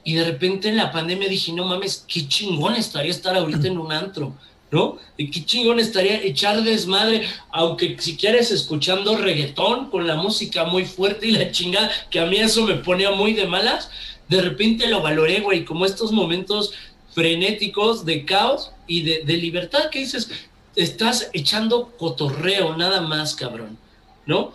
Y 0.03 0.15
de 0.15 0.25
repente 0.25 0.69
en 0.69 0.77
la 0.77 0.91
pandemia 0.91 1.29
dije, 1.29 1.53
no 1.53 1.65
mames, 1.65 2.05
qué 2.07 2.27
chingón 2.27 2.75
estaría 2.75 3.11
estar 3.11 3.35
ahorita 3.35 3.67
en 3.67 3.77
un 3.77 3.91
antro 3.91 4.35
¿no? 4.71 4.97
Y 5.17 5.29
qué 5.29 5.45
chingón 5.45 5.79
estaría 5.79 6.23
echar 6.23 6.63
desmadre, 6.63 7.27
aunque 7.51 7.97
si 7.99 8.15
quieres 8.15 8.51
escuchando 8.51 9.17
reggaetón 9.17 9.89
con 9.89 10.07
la 10.07 10.15
música 10.15 10.63
muy 10.63 10.85
fuerte 10.85 11.27
y 11.27 11.31
la 11.31 11.51
chingada, 11.51 11.91
que 12.09 12.19
a 12.19 12.25
mí 12.25 12.37
eso 12.37 12.65
me 12.65 12.75
ponía 12.75 13.11
muy 13.11 13.33
de 13.33 13.45
malas, 13.45 13.89
de 14.29 14.41
repente 14.41 14.87
lo 14.87 15.01
valoré, 15.01 15.41
güey, 15.41 15.65
como 15.65 15.85
estos 15.85 16.13
momentos 16.13 16.71
frenéticos 17.13 18.05
de 18.05 18.23
caos 18.23 18.71
y 18.87 19.01
de, 19.01 19.37
libertad 19.37 19.89
que 19.89 19.99
dices, 19.99 20.29
estás 20.77 21.29
echando 21.33 21.91
cotorreo, 21.97 22.77
nada 22.77 23.01
más, 23.01 23.35
cabrón, 23.35 23.77
¿no? 24.25 24.53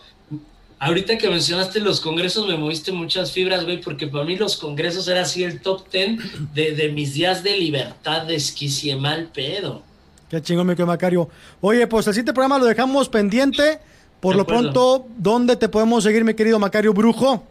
Ahorita 0.78 1.16
que 1.18 1.28
mencionaste 1.28 1.80
los 1.80 2.00
congresos 2.00 2.46
me 2.46 2.56
moviste 2.56 2.92
muchas 2.92 3.32
fibras, 3.32 3.64
güey, 3.64 3.80
porque 3.80 4.06
para 4.06 4.24
mí 4.24 4.36
los 4.36 4.56
congresos 4.56 5.08
era 5.08 5.22
así 5.22 5.44
el 5.44 5.60
top 5.60 5.88
ten 5.88 6.18
de, 6.54 6.72
de 6.72 6.88
mis 6.90 7.14
días 7.14 7.42
de 7.42 7.58
libertad, 7.58 8.22
de 8.22 8.34
esquicie 8.34 8.96
mal 8.96 9.28
pedo. 9.28 9.82
Qué 10.28 10.42
chingón, 10.42 10.66
mi 10.66 10.72
querido 10.72 10.86
Macario. 10.86 11.28
Oye, 11.60 11.86
pues 11.86 12.06
el 12.08 12.14
siguiente 12.14 12.32
programa 12.32 12.58
lo 12.58 12.64
dejamos 12.64 13.08
pendiente. 13.08 13.78
Por 14.20 14.34
lo 14.34 14.46
pronto, 14.46 15.06
¿dónde 15.16 15.56
te 15.56 15.68
podemos 15.68 16.02
seguir, 16.02 16.24
mi 16.24 16.34
querido 16.34 16.58
Macario 16.58 16.92
Brujo? 16.92 17.44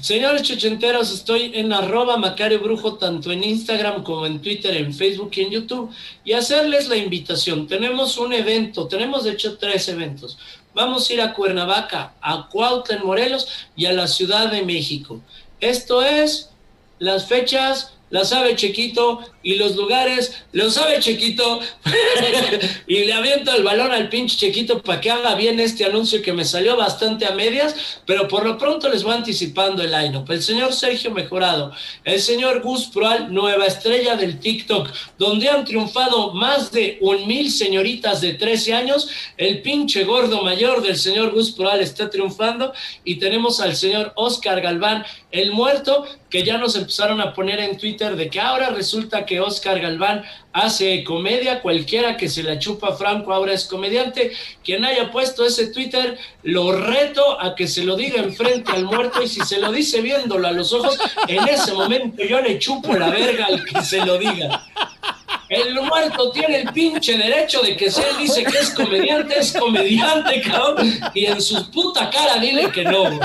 Señores 0.00 0.42
chochenteros, 0.42 1.12
estoy 1.12 1.50
en 1.54 1.72
arroba 1.72 2.16
Macario 2.16 2.60
Brujo, 2.60 2.94
tanto 2.94 3.32
en 3.32 3.42
Instagram 3.42 4.04
como 4.04 4.26
en 4.26 4.40
Twitter, 4.40 4.76
en 4.76 4.94
Facebook 4.94 5.32
y 5.34 5.40
en 5.40 5.50
YouTube. 5.50 5.90
Y 6.24 6.34
hacerles 6.34 6.88
la 6.88 6.96
invitación. 6.96 7.66
Tenemos 7.66 8.16
un 8.16 8.32
evento, 8.32 8.86
tenemos 8.86 9.24
de 9.24 9.32
hecho 9.32 9.58
tres 9.58 9.88
eventos. 9.88 10.38
Vamos 10.74 11.10
a 11.10 11.12
ir 11.12 11.20
a 11.20 11.34
Cuernavaca, 11.34 12.14
a 12.20 12.48
Cuautla 12.48 12.96
en 12.96 13.04
Morelos 13.04 13.48
y 13.74 13.86
a 13.86 13.92
la 13.92 14.06
Ciudad 14.06 14.52
de 14.52 14.62
México. 14.62 15.20
Esto 15.60 16.02
es 16.02 16.50
las 17.00 17.26
fechas 17.26 17.92
la 18.12 18.26
sabe 18.26 18.54
Chequito 18.56 19.20
y 19.42 19.54
los 19.54 19.74
lugares 19.74 20.44
lo 20.52 20.70
sabe 20.70 21.00
Chequito. 21.00 21.60
Y 22.86 23.04
le 23.04 23.12
aviento 23.14 23.54
el 23.54 23.62
balón 23.62 23.90
al 23.90 24.10
pinche 24.10 24.36
Chequito 24.36 24.82
para 24.82 25.00
que 25.00 25.10
haga 25.10 25.34
bien 25.34 25.58
este 25.60 25.86
anuncio 25.86 26.20
que 26.20 26.32
me 26.32 26.44
salió 26.44 26.76
bastante 26.76 27.24
a 27.24 27.30
medias, 27.30 27.74
pero 28.04 28.28
por 28.28 28.44
lo 28.44 28.58
pronto 28.58 28.88
les 28.90 29.02
voy 29.02 29.14
anticipando 29.14 29.82
el 29.82 29.90
line 29.90 30.22
El 30.28 30.42
señor 30.42 30.74
Sergio 30.74 31.10
Mejorado, 31.10 31.72
el 32.04 32.20
señor 32.20 32.60
Gus 32.60 32.86
Proal, 32.86 33.32
nueva 33.32 33.64
estrella 33.66 34.14
del 34.14 34.38
TikTok, 34.38 34.90
donde 35.18 35.48
han 35.48 35.64
triunfado 35.64 36.34
más 36.34 36.70
de 36.70 36.98
un 37.00 37.26
mil 37.26 37.50
señoritas 37.50 38.20
de 38.20 38.34
13 38.34 38.74
años, 38.74 39.08
el 39.38 39.62
pinche 39.62 40.04
gordo 40.04 40.42
mayor 40.42 40.82
del 40.82 40.96
señor 40.96 41.32
Gus 41.32 41.52
Proal 41.52 41.80
está 41.80 42.10
triunfando 42.10 42.74
y 43.04 43.16
tenemos 43.16 43.60
al 43.60 43.74
señor 43.74 44.12
Oscar 44.16 44.60
Galván, 44.60 45.04
el 45.30 45.52
muerto, 45.52 46.04
que 46.32 46.42
ya 46.42 46.56
nos 46.56 46.74
empezaron 46.76 47.20
a 47.20 47.34
poner 47.34 47.60
en 47.60 47.76
Twitter 47.76 48.16
de 48.16 48.30
que 48.30 48.40
ahora 48.40 48.70
resulta 48.70 49.26
que 49.26 49.38
Oscar 49.38 49.78
Galván 49.78 50.24
hace 50.54 51.04
comedia, 51.04 51.60
cualquiera 51.60 52.16
que 52.16 52.26
se 52.26 52.42
la 52.42 52.58
chupa 52.58 52.96
Franco 52.96 53.34
ahora 53.34 53.52
es 53.52 53.66
comediante. 53.66 54.32
Quien 54.64 54.82
haya 54.82 55.10
puesto 55.10 55.44
ese 55.44 55.66
Twitter, 55.66 56.16
lo 56.42 56.72
reto 56.72 57.38
a 57.38 57.54
que 57.54 57.68
se 57.68 57.84
lo 57.84 57.96
diga 57.96 58.22
enfrente 58.22 58.72
al 58.72 58.86
muerto 58.86 59.22
y 59.22 59.28
si 59.28 59.42
se 59.42 59.58
lo 59.58 59.70
dice 59.70 60.00
viéndolo 60.00 60.48
a 60.48 60.52
los 60.52 60.72
ojos, 60.72 60.98
en 61.28 61.46
ese 61.46 61.74
momento 61.74 62.24
yo 62.24 62.40
le 62.40 62.58
chupo 62.58 62.94
la 62.94 63.10
verga 63.10 63.44
al 63.44 63.62
que 63.66 63.82
se 63.82 63.98
lo 63.98 64.16
diga. 64.16 64.64
El 65.50 65.74
muerto 65.82 66.30
tiene 66.30 66.62
el 66.62 66.72
pinche 66.72 67.18
derecho 67.18 67.60
de 67.60 67.76
que 67.76 67.90
si 67.90 68.00
él 68.00 68.16
dice 68.18 68.42
que 68.42 68.56
es 68.56 68.70
comediante, 68.70 69.38
es 69.38 69.52
comediante, 69.52 70.40
cabrón. 70.40 70.98
Y 71.12 71.26
en 71.26 71.42
su 71.42 71.70
puta 71.70 72.08
cara 72.08 72.36
dile 72.38 72.70
que 72.70 72.84
no. 72.84 73.20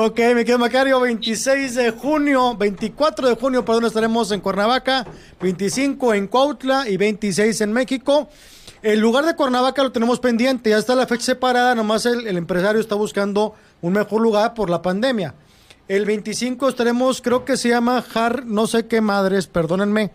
Ok, 0.00 0.20
me 0.32 0.44
quedo 0.44 0.60
Macario, 0.60 1.00
26 1.00 1.74
de 1.74 1.90
junio, 1.90 2.56
24 2.56 3.30
de 3.30 3.34
junio, 3.34 3.64
perdón, 3.64 3.86
estaremos 3.86 4.30
en 4.30 4.40
Cuernavaca, 4.40 5.04
25 5.40 6.14
en 6.14 6.28
Cuautla 6.28 6.88
y 6.88 6.96
26 6.96 7.62
en 7.62 7.72
México. 7.72 8.28
El 8.80 9.00
lugar 9.00 9.26
de 9.26 9.34
Cuernavaca 9.34 9.82
lo 9.82 9.90
tenemos 9.90 10.20
pendiente, 10.20 10.70
ya 10.70 10.78
está 10.78 10.94
la 10.94 11.08
fecha 11.08 11.24
separada, 11.24 11.74
nomás 11.74 12.06
el, 12.06 12.28
el 12.28 12.36
empresario 12.36 12.80
está 12.80 12.94
buscando 12.94 13.56
un 13.80 13.94
mejor 13.94 14.20
lugar 14.20 14.54
por 14.54 14.70
la 14.70 14.82
pandemia. 14.82 15.34
El 15.88 16.04
25 16.04 16.68
estaremos, 16.68 17.20
creo 17.20 17.44
que 17.44 17.56
se 17.56 17.70
llama 17.70 18.04
Har, 18.14 18.46
no 18.46 18.68
sé 18.68 18.86
qué 18.86 19.00
madres, 19.00 19.48
perdónenme. 19.48 20.12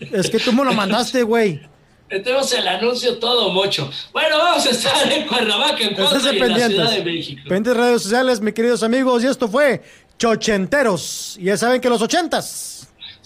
Es 0.00 0.30
que 0.30 0.40
tú 0.40 0.52
me 0.52 0.64
lo 0.64 0.72
mandaste, 0.72 1.22
güey. 1.22 1.62
Tenemos 2.08 2.52
el 2.52 2.66
anuncio 2.66 3.18
todo 3.18 3.50
mocho. 3.50 3.90
Bueno, 4.12 4.38
vamos 4.38 4.66
a 4.66 4.70
estar 4.70 5.12
en 5.12 5.26
Cuernavaca, 5.26 5.84
en 5.84 5.94
Cuautla 5.94 6.30
en 6.30 6.52
la 6.52 6.68
Ciudad 6.68 6.90
de 6.90 7.04
México. 7.04 7.42
Pendientes 7.44 7.76
redes 7.76 8.02
sociales, 8.02 8.40
mis 8.40 8.54
queridos 8.54 8.82
amigos, 8.82 9.22
y 9.22 9.26
esto 9.26 9.48
fue 9.48 9.82
Chochenteros. 10.18 11.36
Y 11.38 11.44
ya 11.44 11.56
saben 11.56 11.80
que 11.80 11.88
los 11.88 12.00
ochentas 12.00 12.78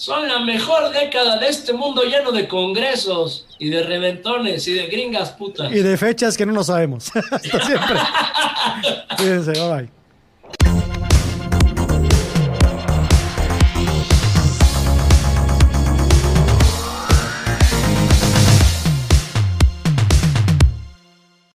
son 0.03 0.27
la 0.27 0.41
mejor 0.41 0.91
década 0.91 1.39
de 1.39 1.49
este 1.49 1.73
mundo 1.73 2.03
lleno 2.03 2.33
de 2.33 2.49
congresos 2.49 3.47
y 3.61 3.71
de 3.71 3.85
reventones 3.85 4.67
y 4.67 4.73
de 4.73 4.87
gringas 4.89 5.31
putas. 5.31 5.71
Y 5.71 5.79
de 5.79 5.97
fechas 5.97 6.37
que 6.37 6.45
no 6.45 6.53
nos 6.53 6.67
sabemos. 6.67 7.11
Hasta 7.31 7.65
siempre. 7.65 8.01
Cuídense, 9.17 9.53
bye 9.53 9.89
bye. 10.65 10.82